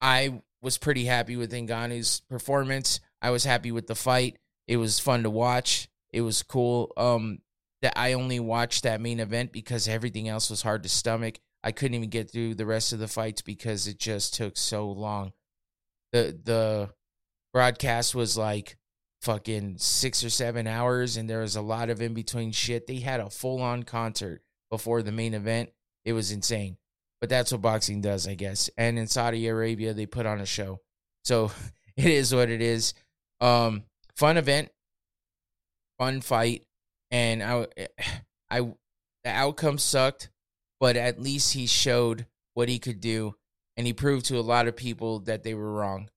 I 0.00 0.42
was 0.62 0.78
pretty 0.78 1.06
happy 1.06 1.34
with 1.34 1.50
Ngannou's 1.50 2.20
performance. 2.20 3.00
I 3.20 3.30
was 3.30 3.42
happy 3.42 3.72
with 3.72 3.88
the 3.88 3.96
fight. 3.96 4.38
It 4.68 4.76
was 4.76 5.00
fun 5.00 5.24
to 5.24 5.30
watch. 5.30 5.88
It 6.12 6.20
was 6.20 6.44
cool. 6.44 6.92
Um, 6.96 7.40
that 7.82 7.92
I 7.96 8.14
only 8.14 8.40
watched 8.40 8.82
that 8.84 9.00
main 9.00 9.20
event 9.20 9.52
because 9.52 9.88
everything 9.88 10.28
else 10.28 10.50
was 10.50 10.62
hard 10.62 10.82
to 10.82 10.88
stomach. 10.88 11.38
I 11.62 11.72
couldn't 11.72 11.94
even 11.94 12.10
get 12.10 12.30
through 12.30 12.54
the 12.54 12.66
rest 12.66 12.92
of 12.92 12.98
the 12.98 13.08
fights 13.08 13.42
because 13.42 13.86
it 13.86 13.98
just 13.98 14.34
took 14.34 14.56
so 14.56 14.88
long. 14.90 15.32
The 16.12 16.38
the 16.42 16.90
broadcast 17.52 18.14
was 18.14 18.36
like 18.36 18.76
fucking 19.22 19.76
six 19.78 20.22
or 20.22 20.30
seven 20.30 20.66
hours, 20.66 21.16
and 21.16 21.28
there 21.28 21.40
was 21.40 21.56
a 21.56 21.62
lot 21.62 21.90
of 21.90 22.00
in 22.00 22.14
between 22.14 22.52
shit. 22.52 22.86
They 22.86 23.00
had 23.00 23.20
a 23.20 23.30
full 23.30 23.60
on 23.60 23.82
concert 23.82 24.42
before 24.70 25.02
the 25.02 25.12
main 25.12 25.34
event. 25.34 25.70
It 26.04 26.12
was 26.12 26.30
insane. 26.30 26.76
But 27.20 27.30
that's 27.30 27.50
what 27.50 27.62
boxing 27.62 28.00
does, 28.00 28.28
I 28.28 28.34
guess. 28.34 28.70
And 28.76 28.98
in 28.98 29.06
Saudi 29.06 29.46
Arabia, 29.48 29.94
they 29.94 30.06
put 30.06 30.26
on 30.26 30.40
a 30.40 30.46
show. 30.46 30.80
So 31.24 31.50
it 31.96 32.06
is 32.06 32.34
what 32.34 32.50
it 32.50 32.60
is. 32.60 32.94
Um, 33.40 33.84
fun 34.14 34.36
event, 34.36 34.70
fun 35.98 36.20
fight, 36.20 36.65
and 37.16 37.42
I, 37.42 37.66
I, 38.50 38.60
the 38.60 39.30
outcome 39.30 39.78
sucked, 39.78 40.28
but 40.78 40.96
at 40.96 41.20
least 41.20 41.54
he 41.54 41.66
showed 41.66 42.26
what 42.54 42.68
he 42.68 42.78
could 42.78 43.00
do, 43.00 43.34
and 43.76 43.86
he 43.86 43.92
proved 43.92 44.26
to 44.26 44.38
a 44.38 44.40
lot 44.40 44.68
of 44.68 44.76
people 44.76 45.20
that 45.20 45.42
they 45.42 45.54
were 45.54 45.72
wrong. 45.72 46.10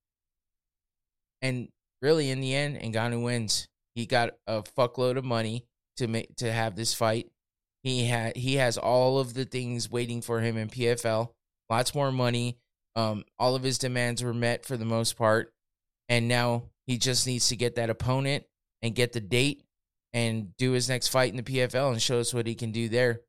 And 1.42 1.70
really, 2.02 2.30
in 2.30 2.42
the 2.42 2.54
end, 2.54 2.78
Ngannou 2.80 3.24
wins. 3.24 3.68
He 3.96 4.06
got 4.06 4.36
a 4.46 4.62
fuckload 4.62 5.18
of 5.18 5.26
money 5.26 5.66
to 5.98 6.08
make 6.08 6.36
to 6.38 6.52
have 6.52 6.76
this 6.76 6.94
fight. 6.94 7.30
He 7.84 8.06
had 8.06 8.36
he 8.36 8.56
has 8.56 8.78
all 8.78 9.20
of 9.20 9.34
the 9.34 9.46
things 9.46 9.90
waiting 9.90 10.22
for 10.22 10.42
him 10.42 10.58
in 10.58 10.70
PFL. 10.70 11.30
Lots 11.70 11.96
more 11.96 12.12
money. 12.12 12.58
Um, 12.96 13.24
all 13.38 13.56
of 13.56 13.64
his 13.64 13.78
demands 13.78 14.24
were 14.24 14.34
met 14.34 14.66
for 14.66 14.76
the 14.76 14.86
most 14.86 15.18
part, 15.18 15.54
and 16.10 16.28
now 16.28 16.64
he 16.88 16.98
just 16.98 17.26
needs 17.26 17.48
to 17.50 17.56
get 17.56 17.76
that 17.76 17.90
opponent 17.90 18.46
and 18.82 18.96
get 18.96 19.14
the 19.14 19.22
date 19.22 19.64
and 20.14 20.56
do 20.58 20.72
his 20.72 20.90
next 20.90 21.10
fight 21.10 21.32
in 21.32 21.38
the 21.38 21.44
PFL 21.44 21.92
and 21.92 22.02
show 22.02 22.20
us 22.20 22.34
what 22.34 22.48
he 22.48 22.56
can 22.56 22.72
do 22.72 22.90
there, 22.90 23.22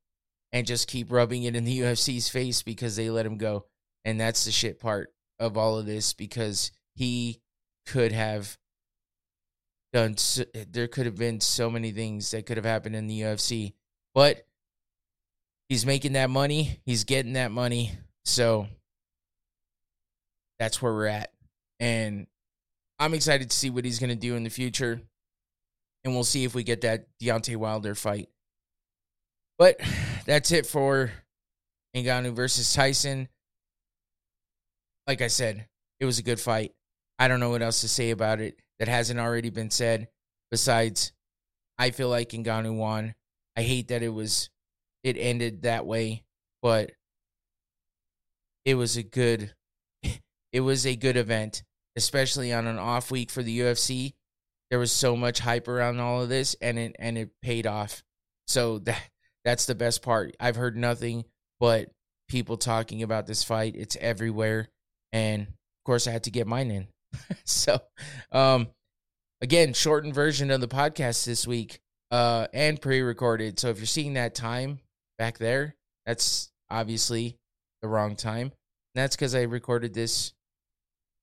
and 0.53 0.67
just 0.67 0.89
keep 0.89 1.13
rubbing 1.13 1.45
it 1.45 1.57
in 1.57 1.65
the 1.65 1.81
UFC's 1.81 2.29
face 2.29 2.63
because 2.63 2.97
they 2.97 3.11
let 3.11 3.27
him 3.27 3.39
go. 3.39 3.67
And 4.05 4.21
that's 4.21 4.45
the 4.45 4.51
shit 4.51 4.81
part 4.81 5.13
of 5.39 5.57
all 5.57 5.79
of 5.79 5.87
this 5.87 6.13
because 6.13 6.73
he 6.95 7.41
could 7.87 8.13
have 8.13 8.57
done. 9.93 10.17
So, 10.17 10.45
there 10.71 10.89
could 10.89 11.07
have 11.07 11.17
been 11.17 11.41
so 11.41 11.71
many 11.71 11.91
things 11.91 12.31
that 12.31 12.47
could 12.47 12.57
have 12.57 12.65
happened 12.65 12.97
in 12.97 13.07
the 13.07 13.21
UFC 13.21 13.75
but 14.15 14.45
he's 15.69 15.87
making 15.87 16.13
that 16.13 16.31
money. 16.31 16.81
He's 16.85 17.05
getting 17.05 17.35
that 17.35 17.51
money. 17.51 17.93
So 18.25 18.67
that's 20.59 20.83
where 20.83 20.93
we're 20.93 21.07
at. 21.07 21.33
And 21.79 22.27
I'm 22.99 23.15
excited 23.15 23.51
to 23.51 23.57
see 23.57 23.71
what 23.71 23.85
he's 23.85 23.99
going 23.99 24.11
to 24.11 24.17
do 24.17 24.35
in 24.35 24.45
the 24.45 24.51
future. 24.51 25.01
And 26.05 26.15
we'll 26.15 26.25
see 26.25 26.45
if 26.45 26.55
we 26.55 26.63
get 26.63 26.81
that 26.83 27.07
Deontay 27.21 27.57
Wilder 27.57 27.95
fight. 27.95 28.29
But 29.59 29.81
that's 30.27 30.53
it 30.53 30.67
for 30.67 31.13
Ngannou 31.97 32.35
versus 32.35 32.73
Tyson. 32.73 33.29
Like 35.07 35.23
I 35.23 35.29
said, 35.29 35.67
it 35.99 36.05
was 36.05 36.19
a 36.19 36.23
good 36.23 36.41
fight. 36.41 36.73
I 37.19 37.29
don't 37.29 37.41
know 37.41 37.51
what 37.51 37.63
else 37.63 37.83
to 37.83 37.89
say 37.89 38.11
about 38.11 38.41
it 38.41 38.59
that 38.79 38.89
hasn't 38.89 39.21
already 39.21 39.51
been 39.51 39.71
said. 39.71 40.09
Besides, 40.51 41.13
I 41.79 41.91
feel 41.91 42.09
like 42.09 42.31
Ngannou 42.31 42.77
won. 42.77 43.15
I 43.57 43.63
hate 43.63 43.89
that 43.89 44.03
it 44.03 44.09
was 44.09 44.51
it 45.05 45.17
ended 45.19 45.63
that 45.63 45.87
way, 45.87 46.25
but 46.63 46.93
it 48.65 48.75
was 48.75 48.97
a 48.97 49.03
good 49.03 49.55
it 50.53 50.61
was 50.61 50.87
a 50.87 50.97
good 50.97 51.17
event, 51.17 51.63
especially 51.97 52.53
on 52.53 52.67
an 52.67 52.79
off 52.79 53.11
week 53.11 53.31
for 53.31 53.43
the 53.43 53.61
UFC. 53.61 54.15
There 54.71 54.79
was 54.79 54.93
so 54.93 55.17
much 55.17 55.41
hype 55.41 55.69
around 55.69 56.01
all 56.01 56.23
of 56.23 56.29
this 56.29 56.55
and 56.61 56.79
it 56.79 56.97
and 56.99 57.19
it 57.19 57.31
paid 57.43 57.67
off. 57.67 58.03
So 58.47 58.79
that 58.81 59.03
that's 59.45 59.67
the 59.67 59.75
best 59.75 60.03
part. 60.03 60.37
I've 60.39 60.57
heard 60.57 60.77
nothing 60.77 61.25
but 61.59 61.91
people 62.29 62.57
talking 62.57 63.03
about 63.03 63.27
this 63.27 63.43
fight. 63.43 63.75
It's 63.77 63.97
everywhere 64.01 64.69
and 65.13 65.43
of 65.81 65.85
course, 65.85 66.07
I 66.07 66.11
had 66.11 66.25
to 66.25 66.31
get 66.31 66.47
mine 66.47 66.71
in. 66.71 66.89
so, 67.45 67.81
um, 68.33 68.69
again, 69.41 69.73
shortened 69.73 70.15
version 70.15 70.51
of 70.51 70.61
the 70.61 70.69
podcast 70.69 71.25
this 71.25 71.47
week, 71.47 71.81
uh, 72.11 72.49
and 72.53 72.81
pre-recorded. 72.81 73.59
So 73.59 73.69
if 73.69 73.79
you're 73.79 73.87
seeing 73.87 74.15
that 74.15 74.35
time 74.35 74.81
back 75.19 75.39
there, 75.39 75.75
that's 76.05 76.51
obviously 76.69 77.39
the 77.81 77.89
wrong 77.89 78.15
time. 78.15 78.47
And 78.47 79.03
that's 79.03 79.17
because 79.17 79.35
I 79.35 79.43
recorded 79.43 79.95
this 79.95 80.35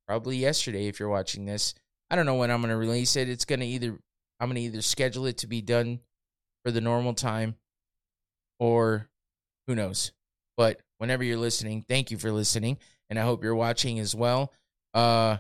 probably 0.08 0.38
yesterday. 0.38 0.88
If 0.88 1.00
you're 1.00 1.10
watching 1.10 1.46
this, 1.46 1.76
I 2.10 2.16
don't 2.16 2.26
know 2.26 2.36
when 2.36 2.52
I'm 2.52 2.62
going 2.62 2.70
to 2.70 2.78
release 2.78 3.16
it. 3.16 3.30
It's 3.30 3.46
going 3.46 3.60
to 3.60 3.66
either 3.66 3.98
I'm 4.40 4.50
going 4.50 4.56
to 4.56 4.62
either 4.62 4.82
schedule 4.82 5.26
it 5.26 5.40
to 5.40 5.48
be 5.48 5.62
done 5.62 6.00
for 6.64 6.72
the 6.72 6.82
normal 6.82 7.14
time, 7.14 7.56
or 8.60 9.10
who 9.68 9.76
knows. 9.76 10.12
But 10.56 10.82
whenever 10.98 11.24
you're 11.24 11.38
listening, 11.38 11.86
thank 11.88 12.12
you 12.12 12.18
for 12.18 12.32
listening, 12.32 12.78
and 13.10 13.20
I 13.20 13.24
hope 13.24 13.44
you're 13.44 13.56
watching 13.56 14.00
as 14.00 14.16
well. 14.16 14.54
Uh, 14.94 15.38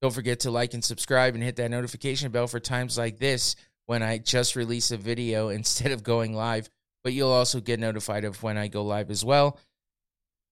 don't 0.00 0.14
forget 0.14 0.40
to 0.40 0.50
like 0.50 0.74
and 0.74 0.84
subscribe 0.84 1.34
and 1.34 1.42
hit 1.42 1.56
that 1.56 1.70
notification 1.70 2.30
bell 2.30 2.46
for 2.46 2.60
times 2.60 2.96
like 2.96 3.18
this 3.18 3.56
when 3.86 4.02
I 4.02 4.18
just 4.18 4.54
release 4.54 4.90
a 4.90 4.96
video 4.96 5.48
instead 5.48 5.92
of 5.92 6.02
going 6.02 6.34
live. 6.34 6.70
But 7.04 7.12
you'll 7.12 7.30
also 7.30 7.60
get 7.60 7.80
notified 7.80 8.24
of 8.24 8.42
when 8.42 8.58
I 8.58 8.68
go 8.68 8.84
live 8.84 9.10
as 9.10 9.24
well. 9.24 9.58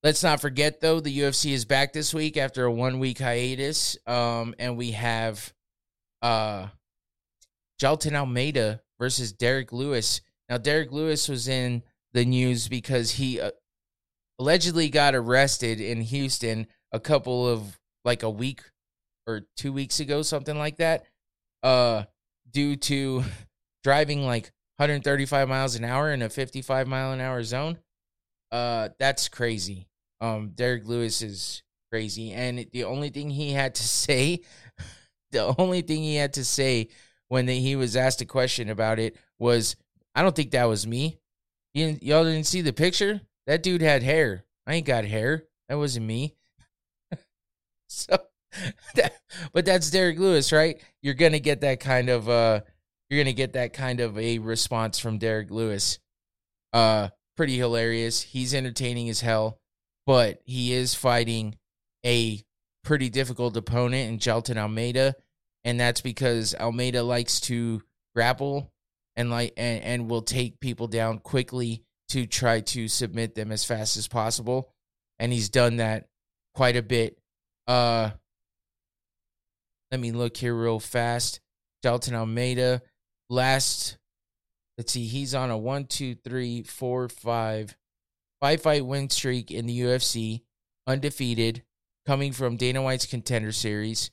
Let's 0.07 0.23
not 0.23 0.40
forget 0.40 0.81
though, 0.81 1.01
the 1.01 1.19
UFC 1.19 1.51
is 1.51 1.64
back 1.64 1.92
this 1.92 2.14
week 2.14 2.37
after 2.37 2.64
a 2.64 2.71
one 2.71 3.01
week 3.01 3.19
hiatus. 3.19 3.99
Um, 4.07 4.55
and 4.57 4.77
we 4.77 4.92
have 4.92 5.53
uh 6.23 6.69
Jailton 7.83 8.12
Almeida 8.12 8.83
versus 9.01 9.33
Derrick 9.33 9.73
Lewis. 9.73 10.21
Now, 10.49 10.59
Derrick 10.59 10.92
Lewis 10.92 11.29
was 11.29 11.49
in 11.49 11.83
the 12.12 12.25
news 12.25 12.69
because 12.69 13.11
he 13.11 13.40
uh, 13.40 13.51
allegedly 14.38 14.90
got 14.90 15.16
arrested 15.16 15.81
in 15.81 16.03
Houston 16.03 16.69
a 16.92 17.01
couple 17.01 17.49
of 17.49 17.77
like 18.05 18.23
a 18.23 18.31
week 18.31 18.62
or 19.27 19.40
two 19.57 19.73
weeks 19.73 19.99
ago, 19.99 20.23
something 20.23 20.57
like 20.57 20.77
that, 20.77 21.05
uh, 21.64 22.05
due 22.49 22.77
to 22.77 23.25
driving 23.83 24.25
like 24.25 24.53
135 24.77 25.49
miles 25.49 25.75
an 25.75 25.83
hour 25.83 26.12
in 26.12 26.23
a 26.23 26.31
55 26.31 26.87
mile 26.87 27.11
an 27.11 27.21
hour 27.21 27.42
zone. 27.42 27.79
Uh, 28.53 28.90
that's 29.01 29.29
crazy. 29.29 29.88
Um, 30.20 30.50
Derrick 30.55 30.87
Lewis 30.87 31.22
is 31.22 31.62
crazy, 31.90 32.33
and 32.33 32.66
the 32.72 32.85
only 32.85 33.11
thing 33.11 33.31
he 33.31 33.52
had 33.52 33.74
to 33.76 33.83
say, 33.87 34.40
the 35.33 35.55
only 35.59 35.83
thing 35.83 36.02
he 36.02 36.16
had 36.16 36.35
to 36.35 36.44
say 36.44 36.88
when 37.29 37.46
the, 37.46 37.59
he 37.59 37.76
was 37.76 37.96
asked 37.96 38.20
a 38.20 38.26
question 38.26 38.68
about 38.70 38.98
it 38.98 39.16
was, 39.38 39.76
"I 40.14 40.22
don't 40.22 40.35
think 40.35 40.52
that 40.52 40.64
was 40.64 40.87
me." 40.87 41.18
You 41.74 41.98
y'all 42.00 42.24
didn't 42.24 42.46
see 42.46 42.62
the 42.62 42.72
picture? 42.72 43.20
That 43.46 43.62
dude 43.62 43.83
had 43.83 44.02
hair. 44.02 44.44
I 44.66 44.74
ain't 44.74 44.87
got 44.87 45.05
hair. 45.05 45.44
That 45.68 45.79
wasn't 45.79 46.07
me. 46.07 46.35
so 47.88 48.16
that, 48.94 49.12
but 49.52 49.64
that's 49.64 49.90
Derrick 49.90 50.18
Lewis, 50.18 50.52
right? 50.52 50.81
You're 51.02 51.14
gonna 51.14 51.38
get 51.38 51.61
that 51.61 51.81
kind 51.81 52.09
of 52.09 52.29
uh 52.29 52.61
you're 53.09 53.22
gonna 53.22 53.33
get 53.33 53.52
that 53.55 53.72
kind 53.72 54.00
of 54.00 54.18
a 54.18 54.38
response 54.38 54.98
from 54.98 55.18
Derrick 55.18 55.50
Lewis. 55.50 55.98
Uh 56.72 57.09
pretty 57.37 57.57
hilarious. 57.57 58.22
He's 58.22 58.55
entertaining 58.55 59.09
as 59.09 59.20
hell, 59.20 59.59
but 60.07 60.40
he 60.45 60.73
is 60.73 60.95
fighting 60.95 61.57
a 62.05 62.40
pretty 62.85 63.11
difficult 63.11 63.57
opponent 63.57 64.09
in 64.09 64.19
Jailton 64.19 64.57
Almeida, 64.57 65.16
and 65.64 65.79
that's 65.79 66.01
because 66.01 66.55
Almeida 66.55 67.03
likes 67.03 67.40
to 67.40 67.83
grapple 68.14 68.73
and 69.16 69.31
like 69.31 69.53
and, 69.57 69.83
and 69.83 70.11
will 70.11 70.23
take 70.23 70.61
people 70.61 70.87
down 70.87 71.19
quickly 71.19 71.83
to 72.11 72.27
try 72.27 72.61
to 72.61 72.87
submit 72.87 73.35
them 73.35 73.51
as 73.51 73.64
fast 73.64 73.97
as 73.97 74.07
possible. 74.07 74.71
And 75.19 75.33
he's 75.33 75.49
done 75.49 75.77
that 75.77 76.07
quite 76.55 76.77
a 76.77 76.83
bit. 76.83 77.19
Uh 77.66 78.11
let 79.90 80.01
me 80.01 80.12
look 80.12 80.37
here 80.37 80.55
real 80.55 80.79
fast. 80.79 81.40
Jailton 81.85 82.12
Almeida. 82.12 82.83
Last 83.29 83.99
let's 84.79 84.92
see, 84.92 85.07
he's 85.07 85.35
on 85.35 85.51
a 85.51 85.59
one, 85.59 85.87
two, 85.87 86.14
three, 86.14 86.62
four, 86.62 87.09
five, 87.09 87.77
five 88.40 88.62
fight 88.62 88.85
win 88.85 89.11
streak 89.11 89.51
in 89.51 89.66
the 89.66 89.81
UFC, 89.81 90.42
undefeated, 90.87 91.62
coming 92.07 92.33
from 92.33 92.57
Dana 92.57 92.83
White's 92.83 93.07
contender 93.07 93.53
series. 93.53 94.11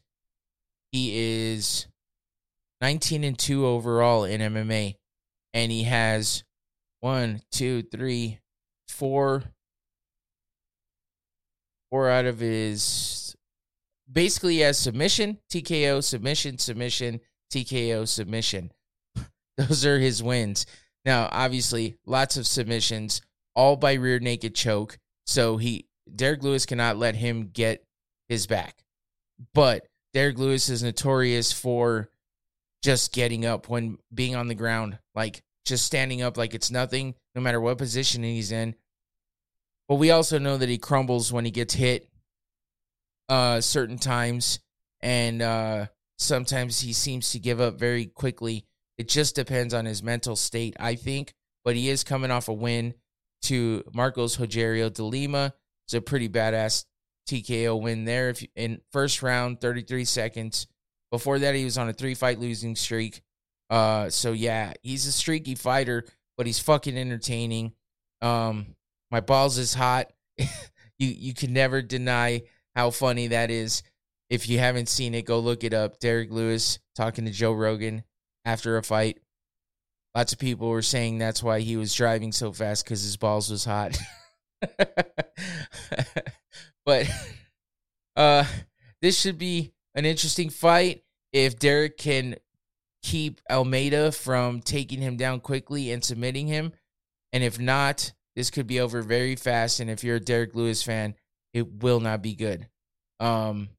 He 0.92 1.52
is 1.52 1.88
19 2.82 3.24
and 3.24 3.38
2 3.38 3.66
overall 3.66 4.26
in 4.26 4.42
MMA. 4.42 4.96
And 5.54 5.72
he 5.72 5.84
has 5.84 6.44
one, 7.00 7.42
two, 7.52 7.84
three, 7.84 8.40
four, 8.88 9.44
four 11.90 12.10
out 12.10 12.26
of 12.26 12.40
his 12.40 13.36
basically 14.12 14.60
has 14.60 14.78
submission, 14.78 15.40
TKO, 15.52 16.04
submission, 16.04 16.58
submission, 16.58 17.20
TKO, 17.52 18.08
submission. 18.08 18.72
Those 19.58 19.86
are 19.86 20.00
his 20.00 20.22
wins. 20.22 20.66
Now, 21.06 21.30
obviously, 21.32 21.98
lots 22.06 22.38
of 22.38 22.48
submissions, 22.48 23.22
all 23.56 23.76
by 23.76 23.94
rear 23.94 24.20
naked 24.20 24.56
choke. 24.56 24.98
So 25.26 25.58
he 25.58 25.88
Derrick 26.14 26.44
Lewis 26.44 26.66
cannot 26.66 26.98
let 26.98 27.16
him 27.16 27.50
get 27.54 27.86
his 28.28 28.48
back. 28.48 28.84
But 29.54 29.88
Derrick 30.14 30.38
Lewis 30.38 30.70
is 30.70 30.84
notorious 30.84 31.52
for 31.52 32.10
just 32.84 33.14
getting 33.14 33.46
up 33.46 33.70
when 33.70 33.98
being 34.14 34.36
on 34.36 34.48
the 34.48 34.56
ground, 34.56 35.00
like 35.16 35.42
just 35.66 35.86
standing 35.86 36.22
up 36.22 36.38
like 36.38 36.54
it's 36.54 36.72
nothing, 36.72 37.16
no 37.36 37.42
matter 37.42 37.62
what 37.62 37.78
position 37.78 38.24
he's 38.24 38.52
in. 38.52 38.76
But 39.88 39.96
we 39.96 40.12
also 40.12 40.40
know 40.40 40.58
that 40.58 40.70
he 40.70 40.78
crumbles 40.78 41.32
when 41.32 41.46
he 41.46 41.52
gets 41.52 41.74
hit 41.74 42.10
uh 43.30 43.62
certain 43.62 43.98
times 43.98 44.60
and 45.00 45.42
uh 45.42 45.86
sometimes 46.18 46.82
he 46.82 46.92
seems 46.92 47.32
to 47.32 47.40
give 47.40 47.62
up 47.62 47.76
very 47.76 48.06
quickly. 48.06 48.66
It 48.98 49.08
just 49.08 49.36
depends 49.36 49.74
on 49.74 49.86
his 49.86 50.04
mental 50.04 50.36
state, 50.36 50.76
I 50.80 50.96
think. 50.96 51.34
But 51.64 51.76
he 51.76 51.90
is 51.90 52.04
coming 52.04 52.30
off 52.30 52.50
a 52.50 52.54
win 52.54 52.94
to 53.44 53.84
Marcos 53.94 54.38
Rogerio 54.38 54.94
de 54.94 55.04
Lima. 55.04 55.54
It's 55.86 55.94
a 55.94 56.02
pretty 56.02 56.30
badass 56.30 56.86
TKO 57.28 57.82
win 57.82 58.06
there. 58.06 58.30
If 58.30 58.42
you, 58.42 58.48
in 58.56 58.82
first 58.92 59.22
round, 59.22 59.62
33 59.62 60.06
seconds. 60.06 60.68
Before 61.12 61.40
that, 61.40 61.56
he 61.56 61.64
was 61.64 61.78
on 61.78 61.90
a 61.90 61.94
three 61.94 62.16
fight 62.16 62.40
losing 62.40 62.76
streak. 62.76 63.22
Uh, 63.70 64.10
so 64.10 64.32
yeah, 64.32 64.74
he's 64.82 65.06
a 65.08 65.12
streaky 65.12 65.56
fighter, 65.56 66.06
but 66.38 66.46
he's 66.46 66.60
fucking 66.60 66.98
entertaining. 66.98 67.74
Um, 68.22 68.76
my 69.12 69.20
balls 69.20 69.58
is 69.58 69.74
hot. 69.74 70.12
you 70.38 70.48
you 71.00 71.34
can 71.34 71.54
never 71.54 71.82
deny 71.82 72.44
how 72.76 72.90
funny 72.90 73.28
that 73.28 73.52
is. 73.52 73.84
If 74.30 74.50
you 74.50 74.58
haven't 74.60 74.90
seen 74.90 75.14
it, 75.14 75.26
go 75.26 75.40
look 75.40 75.64
it 75.64 75.74
up. 75.74 76.00
Derrick 76.00 76.32
Lewis 76.32 76.80
talking 76.96 77.26
to 77.26 77.32
Joe 77.32 77.54
Rogan 77.54 78.04
after 78.46 78.78
a 78.78 78.84
fight. 78.84 79.20
Lots 80.16 80.34
of 80.34 80.40
people 80.40 80.70
were 80.70 80.82
saying 80.82 81.18
that's 81.18 81.42
why 81.42 81.60
he 81.62 81.76
was 81.76 81.94
driving 81.94 82.32
so 82.32 82.52
fast 82.52 82.84
because 82.84 83.02
his 83.02 83.18
balls 83.18 83.50
was 83.50 83.66
hot. 83.66 83.98
but 86.86 87.10
uh, 88.16 88.46
this 89.02 89.20
should 89.20 89.40
be 89.40 89.74
an 89.96 90.06
interesting 90.06 90.50
fight 90.50 91.04
if 91.32 91.58
Derrick 91.58 91.98
can 91.98 92.36
keep 93.02 93.42
Almeida 93.50 94.12
from 94.12 94.62
taking 94.62 95.02
him 95.02 95.18
down 95.18 95.40
quickly 95.40 95.92
and 95.92 96.04
submitting 96.04 96.48
him. 96.48 96.74
And 97.32 97.44
if 97.44 97.60
not, 97.60 98.14
this 98.36 98.52
could 98.52 98.68
be 98.68 98.80
over 98.80 99.02
very 99.02 99.36
fast. 99.36 99.80
And 99.80 99.90
if 99.90 100.04
you're 100.04 100.18
a 100.18 100.22
Derrick 100.22 100.54
Lewis 100.54 100.84
fan, 100.84 101.16
it 101.54 101.82
will 101.82 102.00
not 102.00 102.22
be 102.22 102.36
good. 102.36 102.68
Um, 103.20 103.70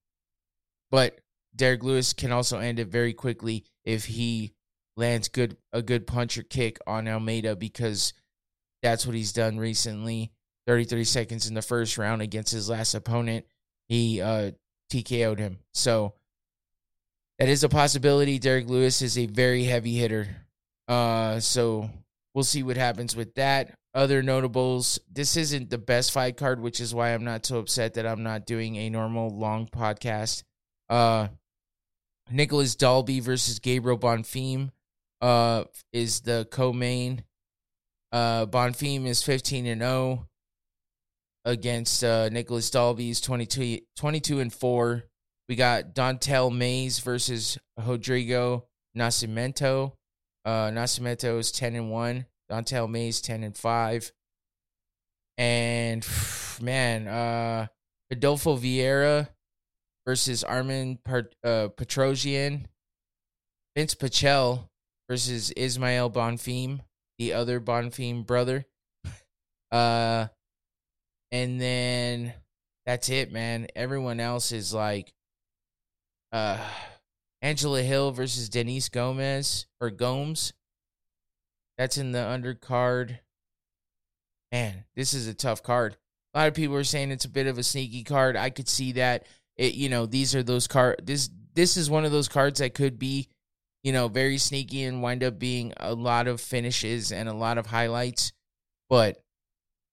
but 0.90 1.20
Derrick 1.55 1.83
Lewis 1.83 2.12
can 2.12 2.33
also 2.33 2.59
end 2.59 2.79
it 2.81 2.88
very 2.88 3.12
quickly 3.12 3.64
if 3.85 4.05
he 4.05 4.53
lands 4.96 5.28
good 5.28 5.57
a 5.72 5.83
good 5.83 6.07
punch 6.07 6.38
or 6.38 6.42
kick 6.42 6.78
on 6.87 7.09
Almeida 7.09 7.57
because 7.57 8.12
that's 8.83 9.07
what 9.07 9.16
he's 9.16 9.33
done 9.33 9.59
recently. 9.59 10.30
33 10.66 11.04
seconds 11.04 11.46
in 11.46 11.54
the 11.54 11.62
first 11.62 11.98
round 11.98 12.22
against 12.22 12.52
his 12.52 12.68
last 12.68 12.94
opponent, 12.94 13.44
he 13.88 14.20
uh 14.20 14.52
TKO'd 14.90 15.38
him. 15.38 15.59
So 15.72 16.14
that 17.38 17.48
is 17.48 17.64
a 17.64 17.68
possibility. 17.68 18.38
Derrick 18.38 18.68
Lewis 18.68 19.02
is 19.02 19.18
a 19.18 19.26
very 19.26 19.64
heavy 19.64 19.94
hitter. 19.94 20.28
Uh, 20.87 21.40
so 21.40 21.90
we'll 22.35 22.44
see 22.44 22.62
what 22.62 22.76
happens 22.76 23.16
with 23.16 23.35
that. 23.35 23.74
Other 23.94 24.22
notables. 24.22 24.98
This 25.11 25.37
isn't 25.37 25.70
the 25.70 25.78
best 25.78 26.12
fight 26.12 26.37
card, 26.37 26.61
which 26.61 26.80
is 26.80 26.94
why 26.94 27.14
I'm 27.14 27.24
not 27.24 27.46
so 27.46 27.59
upset 27.59 27.94
that 27.94 28.07
I'm 28.07 28.22
not 28.22 28.46
doing 28.46 28.76
a 28.76 28.90
normal 28.90 29.30
long 29.30 29.66
podcast. 29.66 30.42
Uh, 30.88 31.28
Nicolas 32.30 32.74
Dalby 32.74 33.20
versus 33.20 33.59
Gabriel 33.59 33.98
Bonfim 33.98 34.70
uh, 35.20 35.64
is 35.92 36.20
the 36.20 36.46
co-main. 36.50 37.24
Uh, 38.12 38.46
Bonfim 38.46 39.07
is 39.07 39.22
15 39.22 39.66
and 39.66 39.81
0 39.81 40.29
against 41.44 42.05
uh, 42.05 42.29
Nicolas 42.29 42.70
Dalby's 42.70 43.20
22, 43.20 43.81
22 43.96 44.40
and 44.40 44.53
4. 44.53 45.05
We 45.48 45.57
got 45.57 45.94
Don'Tale 45.94 46.50
Mays 46.50 47.00
versus 47.00 47.59
Rodrigo 47.79 48.66
Nascimento. 48.96 49.92
Uh, 50.44 50.70
Nascimento 50.70 51.38
is 51.38 51.53
10 51.53 51.74
and 51.74 51.90
1. 51.90 52.27
Don'Tale 52.48 52.88
Mays 52.88 53.20
10 53.20 53.42
and 53.42 53.57
5. 53.57 54.12
And 55.37 56.07
man, 56.61 57.09
uh 57.09 57.66
Adolfo 58.11 58.57
Vieira 58.57 59.29
versus 60.07 60.44
Armen 60.44 60.98
uh, 61.07 61.22
Petrosyan. 61.42 62.66
Vince 63.77 63.94
Pichel 63.94 64.68
versus 65.09 65.51
Ismael 65.53 66.11
Bonfim, 66.11 66.81
the 67.19 67.33
other 67.33 67.61
Bonfim 67.61 68.27
brother. 68.27 68.67
Uh, 69.73 70.29
and 71.33 71.61
then 71.61 72.33
that's 72.87 73.09
it, 73.09 73.33
man. 73.33 73.67
Everyone 73.75 74.21
else 74.21 74.53
is 74.53 74.73
like, 74.73 75.12
uh, 76.31 76.59
Angela 77.45 77.83
Hill 77.83 78.11
versus 78.11 78.49
Denise 78.49 78.88
Gomez 78.88 79.67
or 79.79 79.90
Gomes. 79.90 80.55
That's 81.77 81.99
in 81.99 82.12
the 82.12 82.21
undercard. 82.21 83.19
Man, 84.51 84.85
this 84.97 85.12
is 85.12 85.29
a 85.29 85.35
tough 85.35 85.62
card. 85.62 85.99
A 86.33 86.38
lot 86.38 86.49
of 86.49 86.55
people 86.55 86.77
are 86.77 86.85
saying 86.85 87.11
it's 87.11 87.27
a 87.27 87.31
bit 87.31 87.47
of 87.47 87.59
a 87.59 87.62
sneaky 87.62 88.03
card. 88.03 88.37
I 88.37 88.49
could 88.49 88.69
see 88.69 88.93
that. 88.93 89.27
It, 89.57 89.75
you 89.75 89.90
know, 89.90 90.07
these 90.07 90.35
are 90.35 90.43
those 90.43 90.67
card. 90.67 91.03
This 91.05 91.29
this 91.55 91.77
is 91.77 91.90
one 91.90 92.07
of 92.07 92.12
those 92.12 92.29
cards 92.29 92.61
that 92.61 92.75
could 92.75 92.99
be 92.99 93.29
you 93.85 93.92
know, 93.92 94.09
very 94.09 94.38
sneaky 94.38 94.83
and 94.83 95.03
wind 95.03 95.23
up 95.23 95.38
being 95.38 95.73
a 95.77 95.94
lot 95.94 96.27
of 96.27 96.40
finishes 96.40 97.12
and 97.12 97.29
a 97.29 97.35
lot 97.35 97.59
of 97.59 97.66
highlights. 97.66 98.33
But 98.90 99.23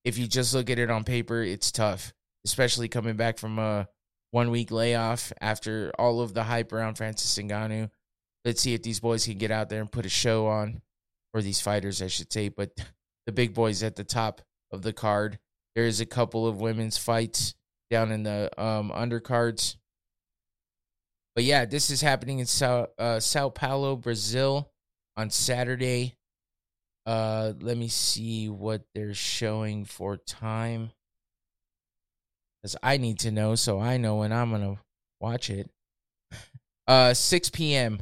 if 0.04 0.18
you 0.18 0.28
just 0.28 0.56
look 0.56 0.70
at 0.70 0.80
it 0.80 0.90
on 0.90 1.04
paper, 1.04 1.44
it's 1.44 1.72
tough, 1.72 2.14
especially 2.46 2.88
coming 2.88 3.18
back 3.18 3.38
from 3.38 3.60
a 3.60 3.88
one 4.32 4.50
week 4.50 4.72
layoff 4.72 5.32
after 5.40 5.92
all 6.00 6.22
of 6.22 6.34
the 6.34 6.44
hype 6.44 6.72
around 6.72 6.96
Francis 6.96 7.38
Ngannou. 7.38 7.92
Let's 8.44 8.62
see 8.62 8.74
if 8.74 8.82
these 8.82 9.00
boys 9.00 9.26
can 9.26 9.38
get 9.38 9.52
out 9.52 9.70
there 9.70 9.82
and 9.82 9.92
put 9.92 10.06
a 10.08 10.10
show 10.10 10.48
on, 10.48 10.82
or 11.34 11.42
these 11.42 11.62
fighters, 11.62 12.02
I 12.02 12.08
should 12.08 12.34
say. 12.34 12.50
But 12.50 12.72
the 13.28 13.32
big 13.32 13.54
boys 13.54 13.84
at 13.84 13.96
the 13.96 14.04
top 14.04 14.42
of 14.72 14.82
the 14.82 14.94
card. 14.94 15.38
There 15.76 15.86
is 15.86 16.02
a 16.02 16.06
couple 16.06 16.48
of 16.48 16.60
women's 16.60 16.98
fights 16.98 17.54
down 17.90 18.12
in 18.12 18.24
the 18.24 18.50
um, 18.62 18.92
undercards. 18.92 19.76
But 21.36 21.44
yeah, 21.46 21.66
this 21.66 21.90
is 21.90 22.02
happening 22.02 22.40
in 22.40 22.46
Sao, 22.46 22.88
uh, 22.98 23.20
Sao 23.20 23.50
Paulo, 23.50 23.96
Brazil 23.96 24.70
on 25.16 25.30
Saturday. 25.30 26.16
Uh, 27.06 27.54
let 27.60 27.78
me 27.78 27.88
see 27.88 28.50
what 28.50 28.84
they're 28.94 29.14
showing 29.14 29.86
for 29.86 30.18
time. 30.18 30.92
Because 32.62 32.76
I 32.84 32.98
need 32.98 33.20
to 33.20 33.32
know 33.32 33.56
so 33.56 33.80
I 33.80 33.98
know 33.98 34.18
when 34.18 34.32
I'm 34.32 34.50
going 34.50 34.76
to 34.76 34.82
watch 35.20 35.50
it. 35.50 35.70
Uh, 36.88 37.14
6 37.14 37.52
p.m. 37.52 38.02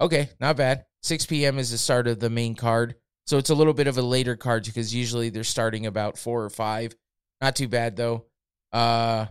Okay, 0.00 0.28
not 0.38 0.56
bad. 0.56 0.84
6 1.02 1.26
p.m. 1.26 1.58
is 1.58 1.72
the 1.72 1.78
start 1.78 2.06
of 2.06 2.20
the 2.20 2.30
main 2.30 2.54
card. 2.54 2.94
So 3.26 3.38
it's 3.38 3.50
a 3.50 3.54
little 3.54 3.72
bit 3.72 3.88
of 3.88 3.98
a 3.98 4.02
later 4.02 4.36
card 4.36 4.64
because 4.64 4.94
usually 4.94 5.30
they're 5.30 5.42
starting 5.42 5.86
about 5.86 6.16
4 6.16 6.44
or 6.44 6.50
5. 6.50 6.94
Not 7.40 7.56
too 7.56 7.66
bad, 7.66 7.96
though. 7.96 8.26
Uh, 8.72 9.26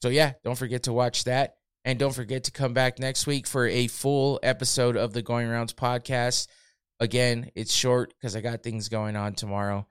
so 0.00 0.10
yeah, 0.10 0.34
don't 0.44 0.58
forget 0.58 0.84
to 0.84 0.92
watch 0.92 1.24
that. 1.24 1.56
And 1.84 1.98
don't 1.98 2.14
forget 2.14 2.44
to 2.44 2.52
come 2.52 2.74
back 2.74 2.98
next 2.98 3.26
week 3.26 3.46
for 3.46 3.66
a 3.66 3.88
full 3.88 4.38
episode 4.42 4.96
of 4.96 5.12
the 5.12 5.22
Going 5.22 5.48
Rounds 5.48 5.72
podcast. 5.72 6.46
Again, 7.00 7.50
it's 7.56 7.74
short 7.74 8.14
because 8.14 8.36
I 8.36 8.40
got 8.40 8.62
things 8.62 8.88
going 8.88 9.16
on 9.16 9.34
tomorrow. 9.34 9.86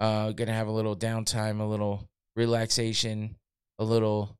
Uh, 0.00 0.32
gonna 0.32 0.52
have 0.52 0.66
a 0.66 0.72
little 0.72 0.96
downtime, 0.96 1.60
a 1.60 1.64
little 1.64 2.08
relaxation, 2.34 3.36
a 3.78 3.84
little 3.84 4.36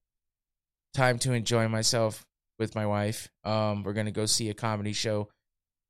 time 0.95 1.19
to 1.21 1.33
enjoy 1.33 1.69
myself 1.69 2.27
with 2.59 2.75
my 2.75 2.87
wife. 2.87 3.29
Um, 3.45 3.85
we're 3.85 3.93
gonna 3.93 4.11
go 4.11 4.27
see 4.27 4.51
a 4.51 4.55
comedy 4.55 4.93
show, 4.93 5.29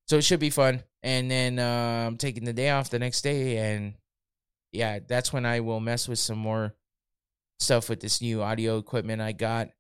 so 0.09 0.19
it 0.19 0.23
should 0.23 0.41
be 0.41 0.51
fun. 0.51 0.83
And 1.03 1.31
then 1.31 1.59
uh, 1.59 2.05
I'm 2.07 2.19
taking 2.19 2.45
the 2.45 2.53
day 2.53 2.71
off 2.71 2.91
the 2.91 2.99
next 2.99 3.23
day, 3.23 3.57
and 3.57 3.95
yeah, 4.73 4.99
that's 5.07 5.33
when 5.33 5.47
I 5.47 5.61
will 5.61 5.81
mess 5.81 6.07
with 6.07 6.19
some 6.19 6.39
more 6.39 6.75
stuff 7.59 7.89
with 7.89 8.01
this 8.01 8.21
new 8.21 8.43
audio 8.43 8.77
equipment 8.79 9.23
I 9.23 9.33
got. 9.33 9.71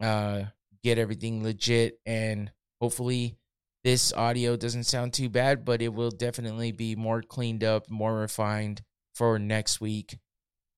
Uh, 0.00 0.44
get 0.86 0.98
everything 0.98 1.42
legit 1.42 1.98
and 2.06 2.52
hopefully 2.80 3.36
this 3.82 4.12
audio 4.12 4.56
doesn't 4.56 4.84
sound 4.84 5.12
too 5.12 5.28
bad, 5.28 5.64
but 5.64 5.82
it 5.82 5.92
will 5.92 6.12
definitely 6.12 6.70
be 6.70 6.94
more 6.94 7.22
cleaned 7.22 7.64
up, 7.64 7.90
more 7.90 8.14
refined 8.14 8.82
for 9.16 9.36
next 9.38 9.80
week. 9.80 10.16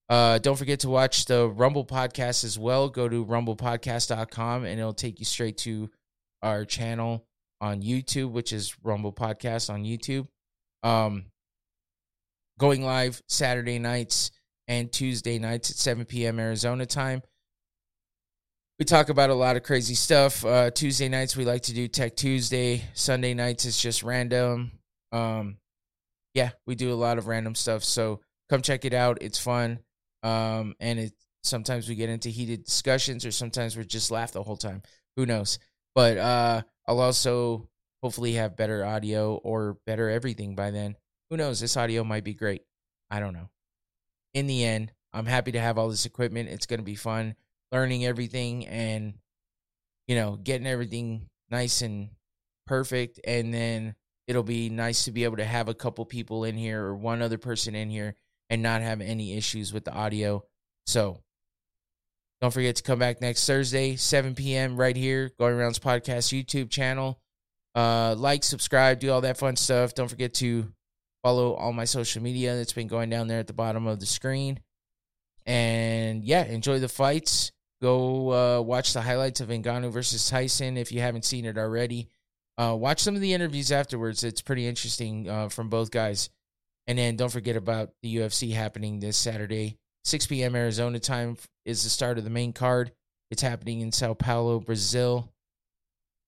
Uh, 0.08 0.38
don't 0.38 0.56
forget 0.56 0.80
to 0.80 0.88
watch 0.88 1.26
the 1.26 1.46
Rumble 1.48 1.84
podcast 1.84 2.42
as 2.42 2.58
well. 2.58 2.88
Go 2.88 3.06
to 3.06 3.24
rumblepodcast.com 3.26 4.64
and 4.64 4.80
it'll 4.80 4.94
take 4.94 5.18
you 5.18 5.26
straight 5.26 5.58
to 5.58 5.90
our 6.42 6.64
channel 6.64 7.26
on 7.60 7.82
YouTube, 7.82 8.30
which 8.30 8.54
is 8.54 8.74
Rumble 8.82 9.12
Podcast 9.12 9.68
on 9.68 9.84
YouTube. 9.84 10.26
Um, 10.82 11.26
going 12.58 12.82
live 12.82 13.20
Saturday 13.28 13.78
nights 13.78 14.30
and 14.68 14.90
Tuesday 14.90 15.38
nights 15.38 15.70
at 15.70 15.76
7 15.76 16.06
p.m. 16.06 16.38
Arizona 16.38 16.86
time 16.86 17.22
we 18.78 18.84
talk 18.84 19.08
about 19.08 19.30
a 19.30 19.34
lot 19.34 19.56
of 19.56 19.64
crazy 19.64 19.94
stuff. 19.94 20.44
Uh, 20.44 20.70
Tuesday 20.70 21.08
nights 21.08 21.36
we 21.36 21.44
like 21.44 21.62
to 21.62 21.74
do 21.74 21.88
Tech 21.88 22.14
Tuesday. 22.14 22.84
Sunday 22.94 23.34
nights 23.34 23.64
it's 23.64 23.80
just 23.80 24.04
random. 24.04 24.70
Um, 25.10 25.56
yeah, 26.32 26.50
we 26.64 26.76
do 26.76 26.92
a 26.92 26.94
lot 26.94 27.18
of 27.18 27.26
random 27.26 27.56
stuff. 27.56 27.82
So 27.82 28.20
come 28.48 28.62
check 28.62 28.84
it 28.84 28.94
out. 28.94 29.18
It's 29.20 29.38
fun. 29.38 29.80
Um, 30.22 30.76
and 30.78 31.00
it 31.00 31.12
sometimes 31.42 31.88
we 31.88 31.96
get 31.96 32.08
into 32.08 32.28
heated 32.28 32.64
discussions, 32.64 33.26
or 33.26 33.32
sometimes 33.32 33.76
we 33.76 33.84
just 33.84 34.12
laugh 34.12 34.32
the 34.32 34.42
whole 34.42 34.56
time. 34.56 34.82
Who 35.16 35.26
knows? 35.26 35.58
But 35.94 36.18
uh, 36.18 36.62
I'll 36.86 37.00
also 37.00 37.68
hopefully 38.00 38.34
have 38.34 38.56
better 38.56 38.84
audio 38.84 39.34
or 39.34 39.78
better 39.86 40.08
everything 40.08 40.54
by 40.54 40.70
then. 40.70 40.94
Who 41.30 41.36
knows? 41.36 41.58
This 41.58 41.76
audio 41.76 42.04
might 42.04 42.24
be 42.24 42.34
great. 42.34 42.62
I 43.10 43.18
don't 43.18 43.32
know. 43.32 43.50
In 44.34 44.46
the 44.46 44.64
end, 44.64 44.92
I'm 45.12 45.26
happy 45.26 45.50
to 45.52 45.60
have 45.60 45.78
all 45.78 45.88
this 45.88 46.06
equipment. 46.06 46.48
It's 46.48 46.66
going 46.66 46.80
to 46.80 46.84
be 46.84 46.94
fun 46.94 47.34
learning 47.72 48.04
everything 48.04 48.66
and 48.66 49.14
you 50.06 50.16
know 50.16 50.36
getting 50.36 50.66
everything 50.66 51.28
nice 51.50 51.82
and 51.82 52.10
perfect 52.66 53.20
and 53.24 53.52
then 53.52 53.94
it'll 54.28 54.42
be 54.42 54.68
nice 54.68 55.06
to 55.06 55.10
be 55.10 55.24
able 55.24 55.38
to 55.38 55.44
have 55.44 55.68
a 55.68 55.74
couple 55.74 56.04
people 56.04 56.44
in 56.44 56.56
here 56.56 56.84
or 56.84 56.94
one 56.94 57.22
other 57.22 57.38
person 57.38 57.74
in 57.74 57.88
here 57.88 58.14
and 58.50 58.62
not 58.62 58.82
have 58.82 59.00
any 59.00 59.36
issues 59.36 59.72
with 59.72 59.84
the 59.84 59.92
audio. 59.92 60.44
So 60.86 61.18
don't 62.40 62.52
forget 62.52 62.76
to 62.76 62.82
come 62.82 63.00
back 63.00 63.20
next 63.20 63.46
thursday 63.46 63.96
7 63.96 64.36
p.m 64.36 64.76
right 64.76 64.94
here 64.94 65.32
going 65.40 65.56
rounds 65.56 65.80
podcast 65.80 66.32
youtube 66.32 66.70
channel. 66.70 67.18
Uh 67.74 68.14
like 68.16 68.44
subscribe 68.44 69.00
do 69.00 69.10
all 69.10 69.22
that 69.22 69.38
fun 69.38 69.56
stuff. 69.56 69.94
Don't 69.94 70.08
forget 70.08 70.34
to 70.34 70.72
follow 71.22 71.54
all 71.54 71.72
my 71.72 71.84
social 71.84 72.22
media. 72.22 72.54
That's 72.54 72.72
been 72.72 72.86
going 72.86 73.10
down 73.10 73.28
there 73.28 73.40
at 73.40 73.46
the 73.46 73.52
bottom 73.54 73.86
of 73.86 73.98
the 73.98 74.06
screen. 74.06 74.60
And 75.46 76.22
yeah 76.22 76.44
enjoy 76.44 76.78
the 76.78 76.88
fights 76.88 77.52
Go 77.80 78.32
uh, 78.32 78.60
watch 78.60 78.92
the 78.92 79.02
highlights 79.02 79.40
of 79.40 79.48
Ngannou 79.48 79.92
versus 79.92 80.28
Tyson 80.28 80.76
if 80.76 80.90
you 80.90 81.00
haven't 81.00 81.24
seen 81.24 81.44
it 81.44 81.58
already. 81.58 82.08
Uh, 82.56 82.74
watch 82.74 83.00
some 83.00 83.14
of 83.14 83.20
the 83.20 83.32
interviews 83.32 83.70
afterwards. 83.70 84.24
It's 84.24 84.42
pretty 84.42 84.66
interesting 84.66 85.28
uh, 85.28 85.48
from 85.48 85.68
both 85.68 85.90
guys. 85.90 86.28
And 86.88 86.98
then 86.98 87.16
don't 87.16 87.30
forget 87.30 87.54
about 87.54 87.90
the 88.02 88.16
UFC 88.16 88.52
happening 88.52 88.98
this 88.98 89.16
Saturday. 89.16 89.76
6 90.04 90.26
p.m. 90.26 90.56
Arizona 90.56 90.98
time 90.98 91.36
is 91.64 91.84
the 91.84 91.90
start 91.90 92.18
of 92.18 92.24
the 92.24 92.30
main 92.30 92.52
card. 92.52 92.90
It's 93.30 93.42
happening 93.42 93.80
in 93.80 93.92
Sao 93.92 94.14
Paulo, 94.14 94.58
Brazil. 94.58 95.30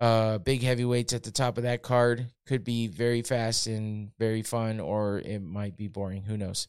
Uh, 0.01 0.39
big 0.39 0.63
heavyweights 0.63 1.13
at 1.13 1.23
the 1.23 1.31
top 1.31 1.57
of 1.57 1.65
that 1.65 1.83
card. 1.83 2.27
Could 2.47 2.63
be 2.63 2.87
very 2.87 3.23
fast 3.23 3.67
and 3.67 4.11
very 4.19 4.43
fun, 4.43 4.81
or 4.81 5.19
it 5.19 5.43
might 5.43 5.77
be 5.77 5.89
boring. 5.89 6.23
Who 6.23 6.37
knows? 6.37 6.69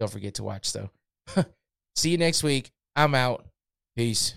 Don't 0.00 0.10
forget 0.10 0.34
to 0.34 0.44
watch, 0.44 0.72
though. 0.72 0.90
See 1.96 2.10
you 2.10 2.18
next 2.18 2.42
week. 2.42 2.70
I'm 2.96 3.14
out. 3.14 3.46
Peace. 3.94 4.34